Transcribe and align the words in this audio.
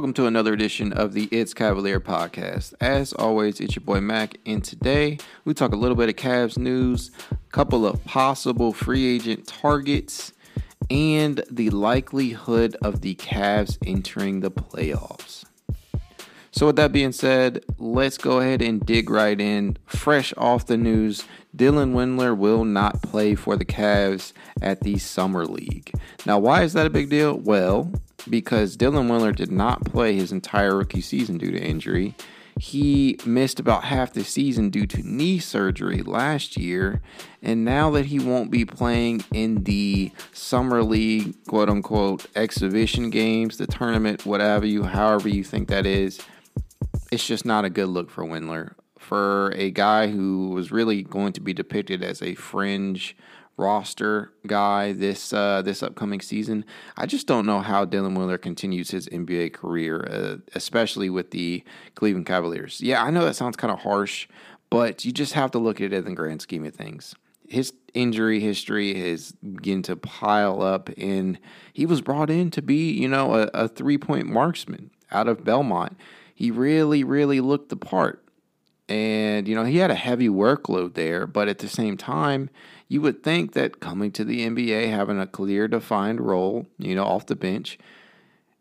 Welcome 0.00 0.14
to 0.14 0.24
another 0.24 0.54
edition 0.54 0.94
of 0.94 1.12
the 1.12 1.28
It's 1.30 1.52
Cavalier 1.52 2.00
podcast. 2.00 2.72
As 2.80 3.12
always, 3.12 3.60
it's 3.60 3.76
your 3.76 3.84
boy 3.84 4.00
Mac, 4.00 4.38
and 4.46 4.64
today 4.64 5.18
we 5.44 5.52
talk 5.52 5.74
a 5.74 5.76
little 5.76 5.94
bit 5.94 6.08
of 6.08 6.16
Cavs 6.16 6.56
news, 6.56 7.10
a 7.30 7.36
couple 7.52 7.84
of 7.84 8.02
possible 8.06 8.72
free 8.72 9.14
agent 9.14 9.46
targets, 9.46 10.32
and 10.88 11.44
the 11.50 11.68
likelihood 11.68 12.78
of 12.80 13.02
the 13.02 13.14
Cavs 13.16 13.76
entering 13.84 14.40
the 14.40 14.50
playoffs. 14.50 15.44
So, 16.50 16.64
with 16.68 16.76
that 16.76 16.92
being 16.92 17.12
said, 17.12 17.62
let's 17.78 18.16
go 18.16 18.40
ahead 18.40 18.62
and 18.62 18.84
dig 18.84 19.10
right 19.10 19.38
in. 19.38 19.76
Fresh 19.84 20.32
off 20.38 20.64
the 20.64 20.78
news, 20.78 21.24
Dylan 21.54 21.92
Windler 21.92 22.34
will 22.34 22.64
not 22.64 23.02
play 23.02 23.34
for 23.34 23.54
the 23.54 23.66
Cavs 23.66 24.32
at 24.62 24.80
the 24.80 24.96
Summer 24.96 25.44
League. 25.44 25.92
Now, 26.24 26.38
why 26.38 26.62
is 26.62 26.72
that 26.72 26.86
a 26.86 26.90
big 26.90 27.10
deal? 27.10 27.36
Well, 27.36 27.92
because 28.28 28.76
Dylan 28.76 29.08
Windler 29.08 29.34
did 29.34 29.50
not 29.50 29.84
play 29.84 30.16
his 30.16 30.32
entire 30.32 30.76
rookie 30.76 31.00
season 31.00 31.38
due 31.38 31.50
to 31.50 31.60
injury. 31.60 32.14
He 32.58 33.18
missed 33.24 33.58
about 33.58 33.84
half 33.84 34.12
the 34.12 34.24
season 34.24 34.70
due 34.70 34.86
to 34.86 35.02
knee 35.02 35.38
surgery 35.38 36.02
last 36.02 36.56
year, 36.56 37.00
and 37.42 37.64
now 37.64 37.90
that 37.92 38.06
he 38.06 38.18
won't 38.18 38.50
be 38.50 38.64
playing 38.64 39.24
in 39.32 39.64
the 39.64 40.12
summer 40.32 40.82
league, 40.82 41.34
quote 41.46 41.70
unquote, 41.70 42.26
exhibition 42.36 43.08
games, 43.08 43.56
the 43.56 43.66
tournament, 43.66 44.26
whatever 44.26 44.66
you, 44.66 44.82
however 44.82 45.28
you 45.28 45.42
think 45.42 45.68
that 45.68 45.86
is, 45.86 46.20
it's 47.10 47.26
just 47.26 47.44
not 47.44 47.64
a 47.64 47.70
good 47.70 47.88
look 47.88 48.10
for 48.10 48.24
Windler. 48.24 48.74
For 48.98 49.52
a 49.56 49.70
guy 49.70 50.08
who 50.08 50.50
was 50.50 50.70
really 50.70 51.02
going 51.02 51.32
to 51.32 51.40
be 51.40 51.54
depicted 51.54 52.02
as 52.02 52.20
a 52.20 52.34
fringe 52.34 53.16
roster 53.60 54.32
guy 54.46 54.92
this 54.92 55.32
uh, 55.32 55.62
this 55.62 55.82
upcoming 55.82 56.20
season. 56.20 56.64
I 56.96 57.06
just 57.06 57.26
don't 57.26 57.46
know 57.46 57.60
how 57.60 57.84
Dylan 57.84 58.16
Windler 58.16 58.40
continues 58.40 58.90
his 58.90 59.06
NBA 59.08 59.52
career, 59.52 60.06
uh, 60.10 60.36
especially 60.54 61.10
with 61.10 61.30
the 61.30 61.62
Cleveland 61.94 62.26
Cavaliers. 62.26 62.80
Yeah, 62.80 63.02
I 63.02 63.10
know 63.10 63.24
that 63.24 63.36
sounds 63.36 63.56
kind 63.56 63.72
of 63.72 63.80
harsh, 63.80 64.26
but 64.70 65.04
you 65.04 65.12
just 65.12 65.34
have 65.34 65.50
to 65.52 65.58
look 65.58 65.80
at 65.80 65.92
it 65.92 65.96
in 65.98 66.04
the 66.04 66.14
grand 66.14 66.42
scheme 66.42 66.64
of 66.64 66.74
things. 66.74 67.14
His 67.46 67.72
injury 67.94 68.40
history 68.40 68.96
is 68.96 69.32
beginning 69.32 69.82
to 69.82 69.96
pile 69.96 70.62
up, 70.62 70.88
and 70.96 71.38
he 71.72 71.84
was 71.84 72.00
brought 72.00 72.30
in 72.30 72.50
to 72.52 72.62
be, 72.62 72.92
you 72.92 73.08
know, 73.08 73.34
a, 73.34 73.50
a 73.52 73.68
three 73.68 73.98
point 73.98 74.26
marksman 74.26 74.90
out 75.10 75.28
of 75.28 75.44
Belmont. 75.44 75.96
He 76.34 76.50
really, 76.50 77.04
really 77.04 77.40
looked 77.40 77.68
the 77.68 77.76
part. 77.76 78.24
And, 78.90 79.46
you 79.46 79.54
know, 79.54 79.64
he 79.64 79.78
had 79.78 79.92
a 79.92 79.94
heavy 79.94 80.28
workload 80.28 80.94
there, 80.94 81.24
but 81.24 81.46
at 81.46 81.58
the 81.58 81.68
same 81.68 81.96
time, 81.96 82.50
you 82.88 83.00
would 83.00 83.22
think 83.22 83.52
that 83.52 83.78
coming 83.78 84.10
to 84.12 84.24
the 84.24 84.44
NBA, 84.44 84.90
having 84.90 85.20
a 85.20 85.28
clear, 85.28 85.68
defined 85.68 86.20
role, 86.20 86.66
you 86.76 86.96
know, 86.96 87.04
off 87.04 87.26
the 87.26 87.36
bench, 87.36 87.78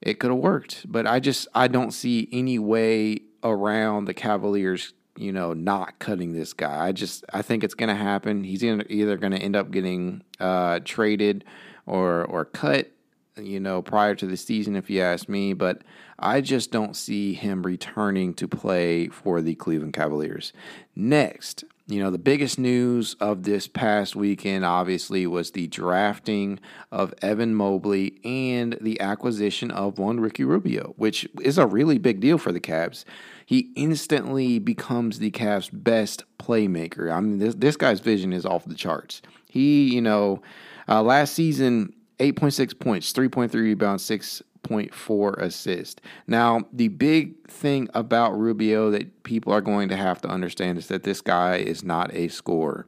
it 0.02 0.20
could 0.20 0.30
have 0.30 0.40
worked. 0.40 0.86
But 0.90 1.08
I 1.08 1.20
just, 1.20 1.48
I 1.56 1.68
don't 1.68 1.92
see 1.92 2.30
any 2.32 2.60
way 2.60 3.22
around 3.44 4.06
the 4.06 4.14
Cavaliers, 4.14 4.94
you 5.18 5.32
know, 5.32 5.54
not 5.54 5.98
cutting 5.98 6.34
this 6.34 6.54
guy. 6.54 6.86
I 6.86 6.92
just, 6.92 7.26
I 7.34 7.42
think 7.42 7.64
it's 7.64 7.74
going 7.74 7.90
to 7.90 7.96
happen. 7.96 8.44
He's 8.44 8.64
either 8.64 9.18
going 9.18 9.34
to 9.34 9.40
end 9.40 9.56
up 9.56 9.72
getting 9.72 10.24
uh, 10.40 10.80
traded 10.86 11.44
or 11.88 12.24
or 12.24 12.46
cut 12.46 12.92
you 13.42 13.60
know, 13.60 13.82
prior 13.82 14.16
to 14.16 14.26
the 14.26 14.38
season, 14.38 14.76
if 14.76 14.90
you 14.90 15.02
ask 15.02 15.30
me. 15.30 15.54
But 15.54 15.82
I 16.18 16.42
just 16.42 16.72
don't 16.72 16.96
see 16.96 17.34
him 17.34 17.64
returning 17.64 18.34
to 18.36 18.48
play 18.48 19.08
for 19.08 19.42
the 19.42 19.56
Cleveland 19.56 19.94
Cavaliers. 19.94 20.54
Next, 20.96 21.64
you 21.90 22.00
know, 22.00 22.12
the 22.12 22.20
biggest 22.20 22.60
news 22.60 23.16
of 23.20 23.44
this 23.44 23.68
past 23.68 24.16
weekend, 24.16 24.64
obviously, 24.64 25.26
was 25.26 25.52
the 25.52 25.66
drafting 25.68 26.60
of 26.92 27.16
Evan 27.22 27.56
Mobley 27.56 28.20
and 28.24 28.78
the 28.80 29.02
acquisition 29.02 29.72
of 29.72 29.98
one 29.98 30.20
Ricky 30.20 30.44
Rubio, 30.44 30.94
which 30.98 31.28
is 31.42 31.58
a 31.58 31.66
really 31.66 31.98
big 31.98 32.20
deal 32.20 32.38
for 32.38 32.52
the 32.52 32.60
Cavs. 32.60 33.06
He 33.44 33.72
instantly 33.76 34.60
becomes 34.60 35.18
the 35.18 35.32
Cavs' 35.32 35.72
best 35.74 36.26
playmaker. 36.38 37.12
I 37.12 37.20
mean, 37.22 37.40
this, 37.40 37.56
this 37.56 37.76
guy's 37.76 38.02
vision 38.02 38.34
is 38.34 38.46
off 38.46 38.66
the 38.66 38.76
charts. 38.76 39.24
He, 39.50 39.92
you 39.92 40.02
know, 40.02 40.44
uh, 40.88 41.02
last 41.02 41.34
season, 41.34 41.94
8.6 42.20 42.80
points, 42.80 43.14
3.3 43.14 43.54
rebounds, 43.54 44.08
6.4 44.08 45.38
assists. 45.38 46.02
Now, 46.28 46.66
the 46.72 46.90
big 46.90 47.48
thing 47.48 47.90
about 47.94 48.38
Rubio 48.38 48.92
that 48.92 49.24
people 49.24 49.54
are 49.54 49.62
going 49.62 49.90
to 49.90 49.96
have 49.96 50.22
to 50.22 50.28
understand 50.28 50.78
is 50.78 50.88
that 50.88 51.04
this 51.04 51.22
guy 51.22 51.58
is 51.58 51.84
not 51.84 52.14
a 52.14 52.28
scorer. 52.28 52.88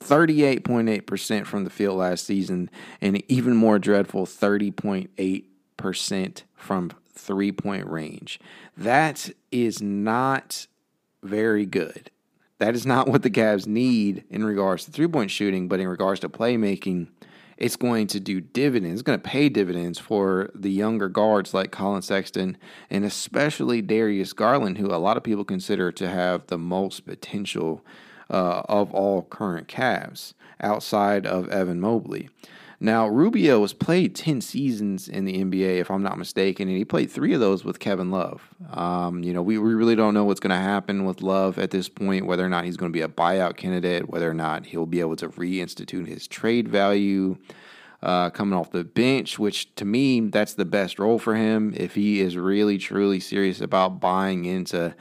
38.8% 0.00 1.46
from 1.46 1.64
the 1.64 1.70
field 1.70 1.98
last 1.98 2.26
season, 2.26 2.70
and 3.00 3.22
even 3.30 3.56
more 3.56 3.78
dreadful, 3.78 4.26
30.8% 4.26 6.42
from 6.54 6.90
three 7.12 7.52
point 7.52 7.86
range. 7.86 8.40
That 8.76 9.30
is 9.50 9.80
not 9.80 10.66
very 11.22 11.66
good. 11.66 12.10
That 12.58 12.74
is 12.74 12.86
not 12.86 13.08
what 13.08 13.22
the 13.22 13.30
Cavs 13.30 13.66
need 13.66 14.24
in 14.30 14.44
regards 14.44 14.84
to 14.84 14.90
three 14.90 15.08
point 15.08 15.30
shooting, 15.30 15.68
but 15.68 15.80
in 15.80 15.88
regards 15.88 16.20
to 16.20 16.28
playmaking, 16.28 17.08
it's 17.56 17.76
going 17.76 18.06
to 18.08 18.20
do 18.20 18.40
dividends. 18.40 19.00
It's 19.00 19.02
going 19.02 19.18
to 19.18 19.28
pay 19.28 19.48
dividends 19.48 19.98
for 19.98 20.50
the 20.54 20.70
younger 20.70 21.08
guards 21.08 21.54
like 21.54 21.70
Collin 21.70 22.02
Sexton 22.02 22.58
and 22.90 23.04
especially 23.04 23.80
Darius 23.80 24.32
Garland, 24.32 24.78
who 24.78 24.92
a 24.92 24.96
lot 24.96 25.16
of 25.16 25.22
people 25.22 25.44
consider 25.44 25.90
to 25.92 26.08
have 26.08 26.46
the 26.48 26.58
most 26.58 27.06
potential 27.06 27.84
uh, 28.28 28.62
of 28.68 28.92
all 28.92 29.22
current 29.22 29.68
Cavs 29.68 30.34
outside 30.60 31.26
of 31.26 31.48
Evan 31.48 31.80
Mobley. 31.80 32.28
Now, 32.78 33.08
Rubio 33.08 33.62
has 33.62 33.72
played 33.72 34.14
10 34.14 34.42
seasons 34.42 35.08
in 35.08 35.24
the 35.24 35.42
NBA, 35.42 35.80
if 35.80 35.90
I'm 35.90 36.02
not 36.02 36.18
mistaken, 36.18 36.68
and 36.68 36.76
he 36.76 36.84
played 36.84 37.10
three 37.10 37.32
of 37.32 37.40
those 37.40 37.64
with 37.64 37.78
Kevin 37.78 38.10
Love. 38.10 38.54
Um, 38.70 39.22
you 39.22 39.32
know, 39.32 39.42
we, 39.42 39.56
we 39.56 39.72
really 39.72 39.96
don't 39.96 40.12
know 40.12 40.24
what's 40.24 40.40
going 40.40 40.50
to 40.50 40.56
happen 40.56 41.06
with 41.06 41.22
Love 41.22 41.58
at 41.58 41.70
this 41.70 41.88
point, 41.88 42.26
whether 42.26 42.44
or 42.44 42.50
not 42.50 42.64
he's 42.64 42.76
going 42.76 42.92
to 42.92 42.96
be 42.96 43.02
a 43.02 43.08
buyout 43.08 43.56
candidate, 43.56 44.10
whether 44.10 44.30
or 44.30 44.34
not 44.34 44.66
he'll 44.66 44.86
be 44.86 45.00
able 45.00 45.16
to 45.16 45.30
reinstitute 45.30 46.06
his 46.06 46.26
trade 46.28 46.68
value 46.68 47.38
uh, 48.02 48.30
coming 48.30 48.58
off 48.58 48.70
the 48.70 48.84
bench, 48.84 49.38
which 49.38 49.74
to 49.76 49.84
me, 49.84 50.20
that's 50.20 50.54
the 50.54 50.64
best 50.66 50.98
role 50.98 51.18
for 51.18 51.34
him. 51.34 51.72
If 51.76 51.94
he 51.94 52.20
is 52.20 52.36
really, 52.36 52.76
truly 52.76 53.20
serious 53.20 53.60
about 53.60 54.00
buying 54.00 54.44
into 54.44 54.94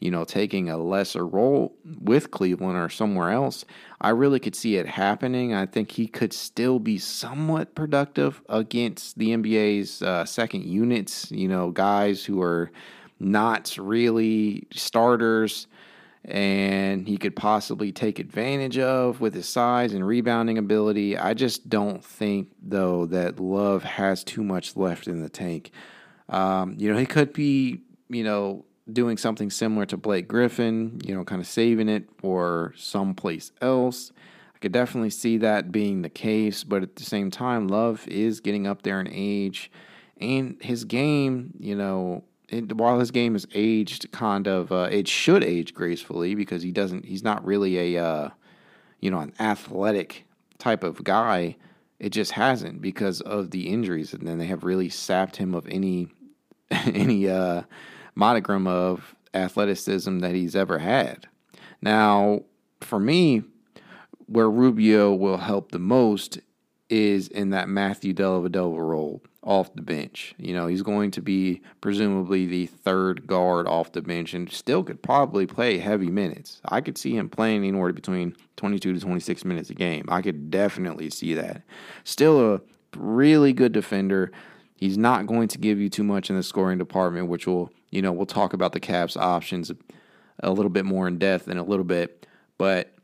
you 0.00 0.10
know, 0.10 0.24
taking 0.24 0.70
a 0.70 0.78
lesser 0.78 1.26
role 1.26 1.74
with 2.00 2.30
Cleveland 2.30 2.78
or 2.78 2.88
somewhere 2.88 3.30
else, 3.30 3.64
I 4.00 4.10
really 4.10 4.40
could 4.40 4.56
see 4.56 4.76
it 4.76 4.86
happening. 4.86 5.52
I 5.52 5.66
think 5.66 5.92
he 5.92 6.06
could 6.06 6.32
still 6.32 6.78
be 6.78 6.98
somewhat 6.98 7.74
productive 7.74 8.40
against 8.48 9.18
the 9.18 9.30
NBA's 9.30 10.00
uh, 10.02 10.24
second 10.24 10.64
units, 10.64 11.30
you 11.30 11.48
know, 11.48 11.70
guys 11.70 12.24
who 12.24 12.40
are 12.40 12.70
not 13.18 13.76
really 13.78 14.66
starters. 14.72 15.66
and 16.24 17.08
he 17.08 17.16
could 17.16 17.34
possibly 17.34 17.92
take 17.92 18.18
advantage 18.18 18.78
of 18.78 19.20
with 19.20 19.32
his 19.34 19.48
size 19.48 19.94
and 19.94 20.06
rebounding 20.06 20.58
ability. 20.58 21.16
I 21.16 21.32
just 21.34 21.68
don't 21.68 22.04
think, 22.04 22.48
though, 22.62 23.06
that 23.06 23.40
Love 23.40 23.82
has 23.84 24.22
too 24.22 24.44
much 24.44 24.76
left 24.76 25.08
in 25.08 25.22
the 25.22 25.30
tank. 25.30 25.70
Um, 26.28 26.76
you 26.78 26.92
know, 26.92 26.98
he 26.98 27.06
could 27.06 27.32
be, 27.32 27.80
you 28.10 28.22
know, 28.22 28.64
doing 28.92 29.16
something 29.16 29.50
similar 29.50 29.86
to 29.86 29.96
Blake 29.96 30.28
Griffin, 30.28 31.00
you 31.04 31.14
know, 31.14 31.24
kind 31.24 31.40
of 31.40 31.46
saving 31.46 31.88
it 31.88 32.08
for 32.18 32.74
someplace 32.76 33.52
else. 33.60 34.12
I 34.54 34.58
could 34.58 34.72
definitely 34.72 35.10
see 35.10 35.38
that 35.38 35.72
being 35.72 36.02
the 36.02 36.08
case, 36.08 36.64
but 36.64 36.82
at 36.82 36.96
the 36.96 37.04
same 37.04 37.30
time, 37.30 37.68
Love 37.68 38.06
is 38.08 38.40
getting 38.40 38.66
up 38.66 38.82
there 38.82 39.00
in 39.00 39.08
age, 39.10 39.70
and 40.20 40.56
his 40.60 40.84
game, 40.84 41.54
you 41.58 41.74
know, 41.74 42.24
it, 42.50 42.76
while 42.76 42.98
his 42.98 43.10
game 43.10 43.36
is 43.36 43.46
aged, 43.54 44.10
kind 44.12 44.46
of, 44.46 44.72
uh, 44.72 44.88
it 44.90 45.08
should 45.08 45.44
age 45.44 45.72
gracefully 45.72 46.34
because 46.34 46.62
he 46.62 46.72
doesn't. 46.72 47.04
He's 47.04 47.22
not 47.22 47.44
really 47.44 47.94
a, 47.94 48.04
uh, 48.04 48.30
you 49.00 49.10
know, 49.10 49.20
an 49.20 49.32
athletic 49.38 50.26
type 50.58 50.84
of 50.84 51.02
guy. 51.04 51.56
It 51.98 52.10
just 52.10 52.32
hasn't 52.32 52.80
because 52.80 53.20
of 53.20 53.50
the 53.50 53.68
injuries, 53.68 54.12
and 54.12 54.26
then 54.26 54.38
they 54.38 54.46
have 54.46 54.64
really 54.64 54.88
sapped 54.88 55.36
him 55.36 55.54
of 55.54 55.66
any, 55.68 56.08
any 56.70 57.28
uh, 57.28 57.62
monogram 58.14 58.66
of 58.66 59.14
athleticism 59.34 60.18
that 60.18 60.34
he's 60.34 60.56
ever 60.56 60.78
had. 60.78 61.26
Now, 61.82 62.42
for 62.80 62.98
me, 62.98 63.42
where 64.26 64.50
Rubio 64.50 65.14
will 65.14 65.38
help 65.38 65.72
the 65.72 65.78
most 65.78 66.38
is 66.88 67.28
in 67.28 67.50
that 67.50 67.68
Matthew 67.68 68.12
Dellavedova 68.12 68.78
role 68.78 69.22
off 69.42 69.74
the 69.74 69.82
bench. 69.82 70.34
You 70.38 70.54
know, 70.54 70.66
he's 70.66 70.82
going 70.82 71.12
to 71.12 71.22
be 71.22 71.62
presumably 71.80 72.46
the 72.46 72.66
third 72.66 73.26
guard 73.26 73.66
off 73.66 73.92
the 73.92 74.02
bench 74.02 74.34
and 74.34 74.50
still 74.50 74.82
could 74.82 75.02
probably 75.02 75.46
play 75.46 75.78
heavy 75.78 76.10
minutes. 76.10 76.60
I 76.64 76.80
could 76.80 76.98
see 76.98 77.16
him 77.16 77.28
playing 77.28 77.64
anywhere 77.64 77.92
between 77.92 78.36
22 78.56 78.94
to 78.94 79.00
26 79.00 79.44
minutes 79.44 79.70
a 79.70 79.74
game. 79.74 80.04
I 80.08 80.20
could 80.20 80.50
definitely 80.50 81.10
see 81.10 81.34
that. 81.34 81.62
Still 82.04 82.54
a 82.54 82.60
really 82.96 83.52
good 83.52 83.72
defender. 83.72 84.30
He's 84.76 84.98
not 84.98 85.26
going 85.26 85.48
to 85.48 85.58
give 85.58 85.78
you 85.78 85.88
too 85.88 86.04
much 86.04 86.28
in 86.28 86.36
the 86.36 86.42
scoring 86.42 86.78
department, 86.78 87.28
which 87.28 87.46
will, 87.46 87.72
you 87.90 88.02
know, 88.02 88.12
we'll 88.12 88.26
talk 88.26 88.52
about 88.52 88.72
the 88.72 88.80
Cavs 88.80 89.16
options 89.16 89.72
a 90.42 90.50
little 90.50 90.70
bit 90.70 90.84
more 90.84 91.06
in 91.08 91.18
depth 91.18 91.48
in 91.48 91.58
a 91.58 91.64
little 91.64 91.84
bit. 91.84 92.26
But 92.58 92.94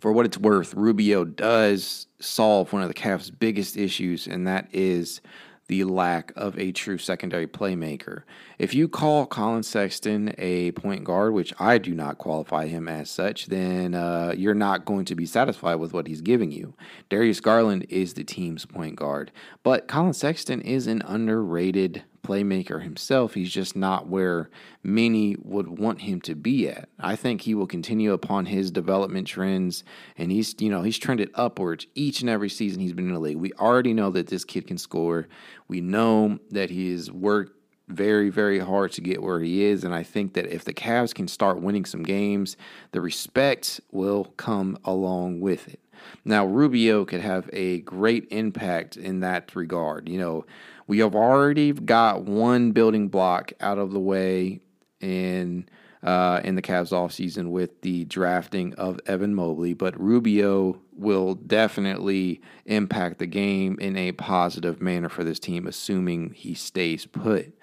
for 0.00 0.12
what 0.12 0.26
it's 0.26 0.38
worth, 0.38 0.74
Rubio 0.74 1.24
does 1.24 2.06
solve 2.20 2.72
one 2.72 2.82
of 2.82 2.88
the 2.88 2.94
Cavs' 2.94 3.30
biggest 3.36 3.76
issues, 3.76 4.26
and 4.26 4.46
that 4.46 4.68
is 4.72 5.20
the 5.66 5.84
lack 5.84 6.30
of 6.36 6.58
a 6.58 6.72
true 6.72 6.98
secondary 6.98 7.46
playmaker. 7.46 8.22
If 8.58 8.74
you 8.74 8.86
call 8.86 9.24
Collin 9.24 9.62
Sexton 9.62 10.34
a 10.36 10.72
point 10.72 11.04
guard, 11.04 11.32
which 11.32 11.54
I 11.58 11.78
do 11.78 11.94
not 11.94 12.18
qualify 12.18 12.66
him 12.66 12.86
as 12.86 13.10
such, 13.10 13.46
then 13.46 13.94
uh, 13.94 14.34
you're 14.36 14.54
not 14.54 14.84
going 14.84 15.06
to 15.06 15.14
be 15.14 15.24
satisfied 15.24 15.76
with 15.76 15.94
what 15.94 16.06
he's 16.06 16.20
giving 16.20 16.50
you. 16.52 16.74
Darius 17.08 17.40
Garland 17.40 17.86
is 17.88 18.12
the 18.12 18.24
team's 18.24 18.66
point 18.66 18.96
guard, 18.96 19.32
but 19.62 19.88
Collin 19.88 20.12
Sexton 20.12 20.60
is 20.60 20.86
an 20.86 21.00
underrated 21.06 22.02
playmaker 22.24 22.82
himself. 22.82 23.34
He's 23.34 23.52
just 23.52 23.76
not 23.76 24.08
where 24.08 24.50
many 24.82 25.36
would 25.42 25.78
want 25.78 26.00
him 26.02 26.20
to 26.22 26.34
be 26.34 26.68
at. 26.68 26.88
I 26.98 27.14
think 27.14 27.42
he 27.42 27.54
will 27.54 27.66
continue 27.66 28.12
upon 28.12 28.46
his 28.46 28.70
development 28.70 29.28
trends, 29.28 29.84
and 30.18 30.32
he's 30.32 30.54
you 30.58 30.70
know 30.70 30.82
he's 30.82 30.98
trended 30.98 31.30
upwards 31.34 31.86
each 31.94 32.20
and 32.20 32.30
every 32.30 32.48
season 32.48 32.80
he's 32.80 32.92
been 32.92 33.08
in 33.08 33.14
the 33.14 33.20
league. 33.20 33.36
We 33.36 33.52
already 33.52 33.94
know 33.94 34.10
that 34.10 34.26
this 34.26 34.44
kid 34.44 34.66
can 34.66 34.78
score. 34.78 35.28
We 35.68 35.80
know 35.80 36.38
that 36.50 36.70
he's 36.70 37.12
worked 37.12 37.52
very, 37.88 38.30
very 38.30 38.58
hard 38.58 38.92
to 38.92 39.00
get 39.00 39.22
where 39.22 39.40
he 39.40 39.64
is. 39.64 39.84
And 39.84 39.94
I 39.94 40.02
think 40.02 40.34
that 40.34 40.46
if 40.46 40.64
the 40.64 40.72
Cavs 40.72 41.14
can 41.14 41.28
start 41.28 41.60
winning 41.60 41.84
some 41.84 42.02
games, 42.02 42.56
the 42.92 43.00
respect 43.00 43.80
will 43.92 44.32
come 44.36 44.78
along 44.84 45.40
with 45.40 45.68
it. 45.68 45.80
Now, 46.24 46.44
Rubio 46.46 47.04
could 47.04 47.20
have 47.20 47.48
a 47.52 47.80
great 47.80 48.26
impact 48.30 48.96
in 48.96 49.20
that 49.20 49.54
regard. 49.54 50.08
You 50.08 50.18
know, 50.18 50.46
we 50.86 50.98
have 50.98 51.14
already 51.14 51.72
got 51.72 52.24
one 52.24 52.72
building 52.72 53.08
block 53.08 53.52
out 53.60 53.78
of 53.78 53.92
the 53.92 54.00
way 54.00 54.60
in 55.00 55.68
uh, 56.02 56.40
in 56.44 56.54
the 56.54 56.62
Cavs 56.62 56.92
offseason 56.92 57.48
with 57.48 57.80
the 57.80 58.04
drafting 58.04 58.74
of 58.74 59.00
Evan 59.06 59.34
Mobley, 59.34 59.72
but 59.72 59.98
Rubio 59.98 60.78
will 60.92 61.34
definitely 61.34 62.42
impact 62.66 63.18
the 63.18 63.26
game 63.26 63.78
in 63.80 63.96
a 63.96 64.12
positive 64.12 64.82
manner 64.82 65.08
for 65.08 65.24
this 65.24 65.40
team, 65.40 65.66
assuming 65.66 66.34
he 66.34 66.52
stays 66.52 67.06
put. 67.06 67.54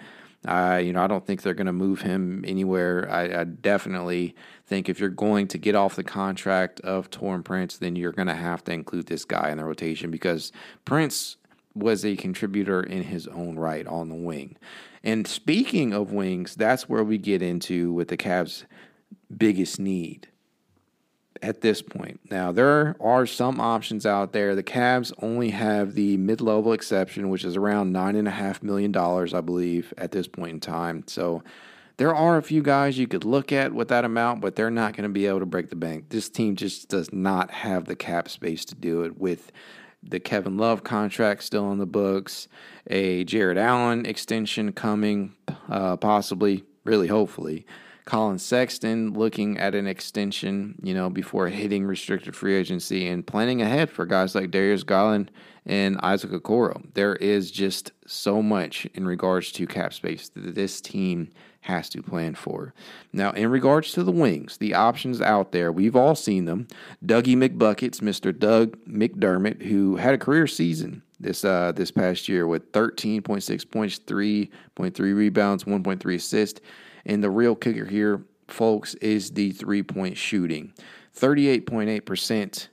I, 0.44 0.80
you 0.80 0.92
know, 0.92 1.04
I 1.04 1.08
don't 1.08 1.24
think 1.24 1.44
they're 1.44 1.54
going 1.54 1.68
to 1.68 1.74
move 1.74 2.02
him 2.02 2.44
anywhere. 2.48 3.08
I, 3.12 3.42
I, 3.42 3.44
definitely 3.44 4.36
think 4.66 4.90
if 4.90 5.00
you're 5.00 5.10
going 5.10 5.48
to 5.50 5.60
get 5.60 5.76
off 5.76 5.96
the 5.96 6.04
contract 6.04 6.80
of 6.80 7.12
Taurean 7.12 7.44
Prince, 7.44 7.78
then 7.78 7.96
you're 7.96 8.12
going 8.12 8.28
to 8.28 8.34
have 8.34 8.64
to 8.64 8.72
include 8.72 9.06
this 9.06 9.24
guy 9.24 9.52
in 9.52 9.60
the 9.60 9.66
rotation 9.66 10.10
because 10.10 10.52
Prince 10.84 11.38
was 11.74 12.06
a 12.06 12.16
contributor 12.16 12.82
in 12.82 13.04
his 13.04 13.28
own 13.28 13.58
right 13.58 13.88
on 13.88 14.10
the 14.10 14.16
wing. 14.16 14.58
And 15.04 15.28
speaking 15.28 15.94
of 15.94 16.12
wings, 16.12 16.56
that's 16.56 16.88
where 16.88 17.04
we 17.04 17.18
get 17.18 17.42
into 17.42 17.92
with 17.94 18.10
the 18.10 18.18
Cavs' 18.18 18.66
biggest 19.36 19.80
need 19.80 20.28
at 21.42 21.62
this 21.62 21.82
point. 21.82 22.20
Now, 22.30 22.52
there 22.52 22.96
are 23.00 23.26
some 23.26 23.60
options 23.60 24.06
out 24.06 24.32
there. 24.32 24.56
The 24.56 24.64
Cavs 24.64 25.12
only 25.22 25.50
have 25.50 25.96
the 25.96 26.18
mid 26.18 26.40
level 26.40 26.74
exception, 26.74 27.30
which 27.30 27.44
is 27.44 27.56
around 27.56 27.94
$9.5 27.94 28.64
million, 28.64 28.96
I 28.96 29.42
believe, 29.42 29.94
at 29.98 30.12
this 30.12 30.28
point 30.28 30.52
in 30.52 30.60
time. 30.60 31.04
So 31.08 31.42
there 31.98 32.16
are 32.16 32.38
a 32.38 32.44
few 32.44 32.62
guys 32.62 32.98
you 32.98 33.08
could 33.08 33.26
look 33.26 33.52
at 33.52 33.74
with 33.74 33.88
that 33.90 34.06
amount, 34.06 34.42
but 34.42 34.56
they're 34.56 34.72
not 34.72 34.96
going 34.96 35.04
to 35.04 35.10
be 35.10 35.26
able 35.26 35.40
to 35.40 35.46
break 35.46 35.70
the 35.70 35.76
bank. 35.76 36.10
This 36.10 36.30
team 36.30 36.56
just 36.56 36.90
does 36.90 37.12
not 37.12 37.52
have 37.52 37.86
the 37.86 37.96
cap 37.96 38.30
space 38.30 38.66
to 38.66 38.76
do 38.76 39.04
it 39.04 39.18
with 39.18 39.52
the 40.04 40.20
Kevin 40.20 40.58
Love 40.58 40.84
contract 40.84 41.44
still 41.44 41.66
on 41.66 41.78
the 41.78 41.86
books, 41.86 42.48
a 42.88 43.24
Jarrett 43.24 43.58
Allen 43.58 44.06
extension 44.06 44.72
coming, 44.72 45.36
uh, 45.70 45.98
possibly, 45.98 46.64
really 46.84 47.08
hopefully. 47.08 47.66
Collin 48.06 48.40
Sexton 48.40 49.14
looking 49.14 49.58
at 49.58 49.76
an 49.76 49.88
extension, 49.88 50.80
you 50.82 50.94
know, 50.94 51.10
before 51.10 51.48
hitting 51.48 51.86
restricted 51.86 52.36
free 52.36 52.56
agency 52.56 53.08
and 53.08 53.26
planning 53.26 53.62
ahead 53.62 53.90
for 53.90 54.06
guys 54.06 54.36
like 54.36 54.52
Darius 54.52 54.84
Garland 54.84 55.32
and 55.66 56.00
Isaac 56.02 56.32
Okoro. 56.32 56.82
There 56.94 57.16
is 57.16 57.52
just 57.52 57.92
so 58.08 58.42
much 58.42 58.86
in 58.94 59.06
regards 59.06 59.52
to 59.54 59.68
cap 59.68 59.94
space 59.94 60.30
that 60.30 60.56
this 60.56 60.82
team 60.82 61.30
has 61.62 61.90
to 61.90 62.02
plan 62.02 62.34
for. 62.34 62.74
Now, 63.14 63.32
in 63.32 63.50
regards 63.50 63.92
to 63.94 64.04
the 64.04 64.12
wings, 64.12 64.58
the 64.58 64.74
options 64.74 65.22
out 65.22 65.52
there, 65.52 65.72
we've 65.72 65.96
all 65.96 66.16
seen 66.16 66.46
them. 66.46 66.68
Dougie 67.06 67.38
McBuckets, 67.38 68.02
Mr. 68.02 68.38
Doug 68.38 68.78
McDermott, 68.86 69.62
who 69.62 69.98
had 69.98 70.16
a 70.16 70.18
career 70.18 70.48
season 70.48 71.04
this 71.20 71.46
uh, 71.46 71.72
this 71.76 71.92
past 71.92 72.28
year 72.28 72.48
with 72.48 72.72
13.6 72.72 73.70
points, 73.70 74.00
3.3 74.00 75.16
rebounds, 75.16 75.66
1.3 75.66 76.16
assists. 76.16 76.62
And 77.06 77.24
the 77.24 77.30
real 77.30 77.56
kicker 77.56 77.86
here, 77.86 78.24
folks, 78.48 78.96
is 78.96 79.32
the 79.32 79.52
three 79.52 79.84
point 79.84 80.18
shooting 80.18 80.74
38.8%. 81.18 82.68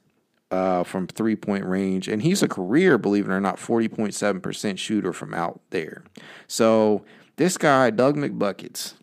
Uh, 0.51 0.83
from 0.83 1.07
three 1.07 1.37
point 1.37 1.63
range, 1.67 2.09
and 2.09 2.23
he's 2.23 2.43
a 2.43 2.49
career, 2.49 2.97
believe 2.97 3.29
it 3.29 3.31
or 3.31 3.39
not, 3.39 3.59
40.7% 3.59 4.79
shooter 4.79 5.13
from 5.13 5.35
out 5.35 5.61
there. 5.69 6.05
So 6.47 7.05
this 7.37 7.59
guy, 7.59 7.91
Doug 7.91 8.17
McBuckets, 8.17 8.95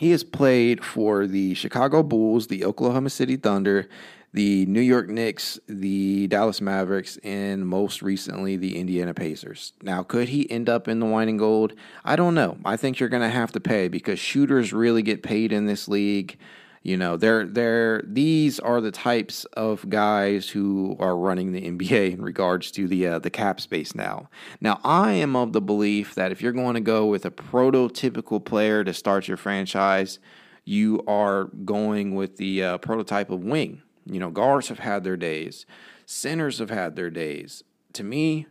he 0.00 0.10
has 0.10 0.24
played 0.24 0.84
for 0.84 1.26
the 1.26 1.54
Chicago 1.54 2.02
Bulls, 2.02 2.48
the 2.48 2.64
Oklahoma 2.64 3.10
City 3.10 3.36
Thunder, 3.36 3.86
the 4.32 4.64
New 4.66 4.80
York 4.80 5.08
Knicks, 5.08 5.58
the 5.66 6.28
Dallas 6.28 6.60
Mavericks, 6.60 7.16
and 7.18 7.66
most 7.66 8.00
recently 8.00 8.56
the 8.56 8.78
Indiana 8.78 9.12
Pacers. 9.12 9.72
Now, 9.82 10.02
could 10.02 10.28
he 10.28 10.50
end 10.50 10.68
up 10.68 10.86
in 10.86 11.00
the 11.00 11.06
wine 11.06 11.28
and 11.28 11.38
gold? 11.38 11.74
I 12.04 12.16
don't 12.16 12.34
know. 12.34 12.58
I 12.64 12.76
think 12.76 13.00
you're 13.00 13.08
going 13.08 13.22
to 13.22 13.28
have 13.28 13.52
to 13.52 13.60
pay 13.60 13.88
because 13.88 14.18
shooters 14.18 14.72
really 14.72 15.02
get 15.02 15.22
paid 15.22 15.52
in 15.52 15.66
this 15.66 15.88
league. 15.88 16.38
You 16.82 16.96
know, 16.96 17.18
they're 17.18 17.44
they're 17.44 18.02
these 18.06 18.58
are 18.58 18.80
the 18.80 18.90
types 18.90 19.44
of 19.52 19.86
guys 19.90 20.48
who 20.48 20.96
are 20.98 21.14
running 21.14 21.52
the 21.52 21.60
NBA 21.60 22.12
in 22.14 22.22
regards 22.22 22.70
to 22.72 22.88
the 22.88 23.06
uh, 23.06 23.18
the 23.18 23.28
cap 23.28 23.60
space 23.60 23.94
now. 23.94 24.30
Now, 24.62 24.80
I 24.82 25.12
am 25.12 25.36
of 25.36 25.52
the 25.52 25.60
belief 25.60 26.14
that 26.14 26.32
if 26.32 26.40
you're 26.40 26.52
going 26.52 26.74
to 26.74 26.80
go 26.80 27.04
with 27.04 27.26
a 27.26 27.30
prototypical 27.30 28.42
player 28.42 28.82
to 28.84 28.94
start 28.94 29.28
your 29.28 29.36
franchise, 29.36 30.20
you 30.64 31.02
are 31.06 31.44
going 31.64 32.14
with 32.14 32.38
the 32.38 32.62
uh, 32.62 32.78
prototype 32.78 33.28
of 33.28 33.44
wing. 33.44 33.82
You 34.06 34.20
know, 34.20 34.30
guards 34.30 34.68
have 34.68 34.78
had 34.80 35.04
their 35.04 35.16
days, 35.16 35.66
centers 36.06 36.58
have 36.58 36.70
had 36.70 36.96
their 36.96 37.10
days. 37.10 37.62
To 37.94 38.04
me, 38.04 38.46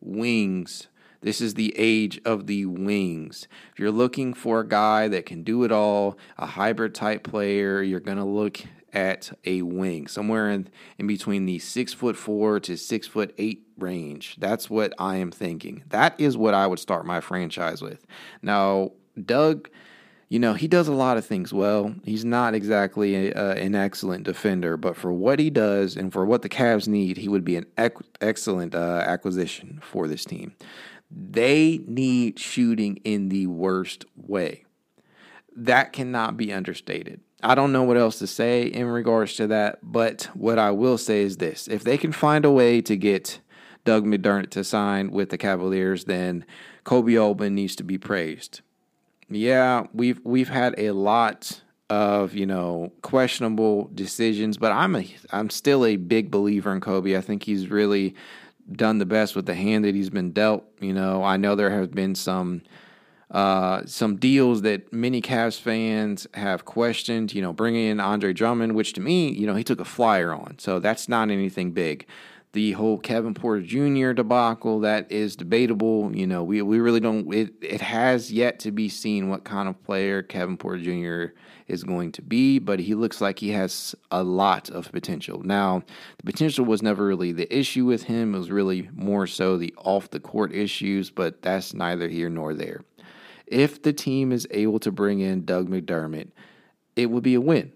wings 0.00 0.88
this 1.22 1.40
is 1.40 1.54
the 1.54 1.72
age 1.78 2.20
of 2.24 2.46
the 2.48 2.66
wings. 2.66 3.46
If 3.72 3.78
you're 3.78 3.92
looking 3.92 4.34
for 4.34 4.60
a 4.60 4.68
guy 4.68 5.06
that 5.08 5.24
can 5.24 5.44
do 5.44 5.62
it 5.62 5.70
all, 5.70 6.18
a 6.36 6.46
hybrid 6.46 6.94
type 6.94 7.22
player, 7.22 7.80
you're 7.80 8.00
going 8.00 8.18
to 8.18 8.24
look 8.24 8.60
at 8.92 9.32
a 9.44 9.62
wing 9.62 10.06
somewhere 10.08 10.50
in, 10.50 10.68
in 10.98 11.06
between 11.06 11.46
the 11.46 11.58
six 11.60 11.94
foot 11.94 12.16
four 12.16 12.60
to 12.60 12.76
six 12.76 13.06
foot 13.06 13.32
eight 13.38 13.62
range. 13.78 14.36
That's 14.38 14.68
what 14.68 14.92
I 14.98 15.16
am 15.16 15.30
thinking. 15.30 15.84
That 15.88 16.20
is 16.20 16.36
what 16.36 16.54
I 16.54 16.66
would 16.66 16.80
start 16.80 17.06
my 17.06 17.20
franchise 17.20 17.80
with. 17.80 18.04
Now, 18.42 18.90
Doug 19.24 19.70
you 20.32 20.38
know, 20.38 20.54
he 20.54 20.66
does 20.66 20.88
a 20.88 20.94
lot 20.94 21.18
of 21.18 21.26
things 21.26 21.52
well. 21.52 21.94
He's 22.04 22.24
not 22.24 22.54
exactly 22.54 23.28
a, 23.28 23.34
uh, 23.34 23.52
an 23.52 23.74
excellent 23.74 24.24
defender, 24.24 24.78
but 24.78 24.96
for 24.96 25.12
what 25.12 25.38
he 25.38 25.50
does 25.50 25.94
and 25.94 26.10
for 26.10 26.24
what 26.24 26.40
the 26.40 26.48
Cavs 26.48 26.88
need, 26.88 27.18
he 27.18 27.28
would 27.28 27.44
be 27.44 27.56
an 27.56 27.66
ec- 27.76 27.98
excellent 28.22 28.74
uh, 28.74 29.04
acquisition 29.06 29.78
for 29.82 30.08
this 30.08 30.24
team. 30.24 30.54
They 31.10 31.80
need 31.86 32.38
shooting 32.38 32.96
in 33.04 33.28
the 33.28 33.46
worst 33.46 34.06
way. 34.16 34.64
That 35.54 35.92
cannot 35.92 36.38
be 36.38 36.50
understated. 36.50 37.20
I 37.42 37.54
don't 37.54 37.70
know 37.70 37.82
what 37.82 37.98
else 37.98 38.18
to 38.20 38.26
say 38.26 38.62
in 38.62 38.86
regards 38.86 39.34
to 39.34 39.48
that, 39.48 39.80
but 39.82 40.30
what 40.32 40.58
I 40.58 40.70
will 40.70 40.96
say 40.96 41.20
is 41.20 41.36
this 41.36 41.68
if 41.68 41.84
they 41.84 41.98
can 41.98 42.10
find 42.10 42.46
a 42.46 42.50
way 42.50 42.80
to 42.80 42.96
get 42.96 43.38
Doug 43.84 44.06
McDermott 44.06 44.48
to 44.52 44.64
sign 44.64 45.10
with 45.10 45.28
the 45.28 45.36
Cavaliers, 45.36 46.04
then 46.04 46.46
Koby 46.86 47.22
Altman 47.22 47.54
needs 47.54 47.76
to 47.76 47.84
be 47.84 47.98
praised. 47.98 48.62
Yeah, 49.34 49.86
we've 49.92 50.20
we've 50.24 50.48
had 50.48 50.74
a 50.78 50.92
lot 50.92 51.60
of 51.90 52.34
you 52.34 52.46
know 52.46 52.92
questionable 53.02 53.90
decisions, 53.94 54.56
but 54.56 54.72
I'm 54.72 54.96
a 54.96 55.14
I'm 55.30 55.50
still 55.50 55.84
a 55.84 55.96
big 55.96 56.30
believer 56.30 56.72
in 56.72 56.80
Koby. 56.80 57.16
I 57.16 57.20
think 57.20 57.42
he's 57.42 57.68
really 57.68 58.14
done 58.70 58.98
the 58.98 59.06
best 59.06 59.34
with 59.34 59.46
the 59.46 59.54
hand 59.54 59.84
that 59.84 59.94
he's 59.94 60.10
been 60.10 60.32
dealt. 60.32 60.64
You 60.80 60.92
know, 60.92 61.22
I 61.22 61.36
know 61.36 61.54
there 61.54 61.70
have 61.70 61.92
been 61.92 62.14
some 62.14 62.62
uh, 63.30 63.82
some 63.86 64.16
deals 64.16 64.62
that 64.62 64.92
many 64.92 65.22
Cavs 65.22 65.58
fans 65.58 66.26
have 66.34 66.64
questioned. 66.64 67.34
You 67.34 67.42
know, 67.42 67.52
bringing 67.52 67.88
in 67.88 68.00
Andre 68.00 68.32
Drummond, 68.32 68.74
which 68.74 68.92
to 68.94 69.00
me, 69.00 69.30
you 69.32 69.46
know, 69.46 69.54
he 69.54 69.64
took 69.64 69.80
a 69.80 69.84
flyer 69.84 70.32
on, 70.32 70.58
so 70.58 70.78
that's 70.78 71.08
not 71.08 71.30
anything 71.30 71.72
big. 71.72 72.06
The 72.52 72.72
whole 72.72 72.98
Kevin 72.98 73.32
Porter 73.32 73.62
Jr. 73.62 74.12
debacle 74.12 74.80
that 74.80 75.10
is 75.10 75.36
debatable. 75.36 76.14
You 76.14 76.26
know, 76.26 76.44
we 76.44 76.60
we 76.60 76.80
really 76.80 77.00
don't. 77.00 77.32
It 77.32 77.54
it 77.62 77.80
has 77.80 78.30
yet 78.30 78.58
to 78.60 78.70
be 78.70 78.90
seen 78.90 79.30
what 79.30 79.44
kind 79.44 79.70
of 79.70 79.82
player 79.84 80.22
Kevin 80.22 80.58
Porter 80.58 80.82
Jr. 80.82 81.34
is 81.66 81.82
going 81.82 82.12
to 82.12 82.22
be, 82.22 82.58
but 82.58 82.78
he 82.78 82.94
looks 82.94 83.22
like 83.22 83.38
he 83.38 83.50
has 83.50 83.94
a 84.10 84.22
lot 84.22 84.68
of 84.68 84.92
potential. 84.92 85.42
Now, 85.42 85.82
the 86.18 86.30
potential 86.30 86.66
was 86.66 86.82
never 86.82 87.06
really 87.06 87.32
the 87.32 87.54
issue 87.56 87.86
with 87.86 88.02
him. 88.02 88.34
It 88.34 88.38
was 88.38 88.50
really 88.50 88.90
more 88.94 89.26
so 89.26 89.56
the 89.56 89.72
off 89.78 90.10
the 90.10 90.20
court 90.20 90.52
issues, 90.52 91.10
but 91.10 91.40
that's 91.40 91.72
neither 91.72 92.08
here 92.08 92.28
nor 92.28 92.52
there. 92.52 92.82
If 93.46 93.82
the 93.82 93.94
team 93.94 94.30
is 94.30 94.46
able 94.50 94.78
to 94.80 94.92
bring 94.92 95.20
in 95.20 95.46
Doug 95.46 95.70
McDermott, 95.70 96.28
it 96.96 97.10
would 97.10 97.22
be 97.22 97.34
a 97.34 97.40
win. 97.40 97.72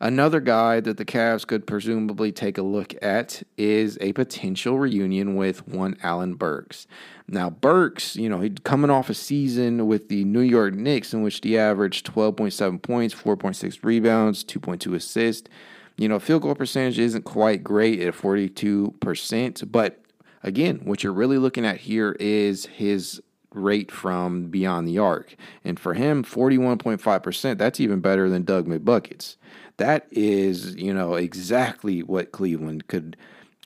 Another 0.00 0.38
guy 0.38 0.78
that 0.78 0.96
the 0.96 1.04
Cavs 1.04 1.44
could 1.44 1.66
presumably 1.66 2.30
take 2.30 2.56
a 2.56 2.62
look 2.62 2.94
at 3.02 3.42
is 3.56 3.98
a 4.00 4.12
potential 4.12 4.78
reunion 4.78 5.34
with 5.34 5.66
one 5.66 5.96
Alec 6.04 6.38
Burks. 6.38 6.86
Now, 7.26 7.50
Burks, 7.50 8.14
you 8.14 8.28
know, 8.28 8.40
he's 8.40 8.54
coming 8.62 8.90
off 8.90 9.10
a 9.10 9.14
season 9.14 9.88
with 9.88 10.08
the 10.08 10.24
New 10.24 10.40
York 10.40 10.74
Knicks 10.74 11.12
in 11.12 11.22
which 11.22 11.40
he 11.42 11.58
averaged 11.58 12.06
12.7 12.06 12.80
points, 12.80 13.12
4.6 13.12 13.84
rebounds, 13.84 14.44
2.2 14.44 14.94
assists. 14.94 15.48
You 15.96 16.08
know, 16.08 16.20
field 16.20 16.42
goal 16.42 16.54
percentage 16.54 17.00
isn't 17.00 17.24
quite 17.24 17.64
great 17.64 17.98
at 18.00 18.14
42%, 18.14 19.72
but 19.72 20.00
again, 20.44 20.82
what 20.84 21.02
you're 21.02 21.12
really 21.12 21.38
looking 21.38 21.66
at 21.66 21.78
here 21.78 22.16
is 22.20 22.66
his 22.66 23.20
rate 23.52 23.90
from 23.90 24.44
beyond 24.44 24.86
the 24.86 24.98
arc. 24.98 25.34
And 25.64 25.80
for 25.80 25.94
him, 25.94 26.22
41.5%, 26.22 27.58
that's 27.58 27.80
even 27.80 27.98
better 27.98 28.28
than 28.28 28.44
Doug 28.44 28.68
McBuckets. 28.68 29.36
That 29.78 30.06
is, 30.10 30.76
you 30.76 30.92
know, 30.92 31.14
exactly 31.14 32.02
what 32.02 32.32
Cleveland 32.32 32.86
could 32.88 33.16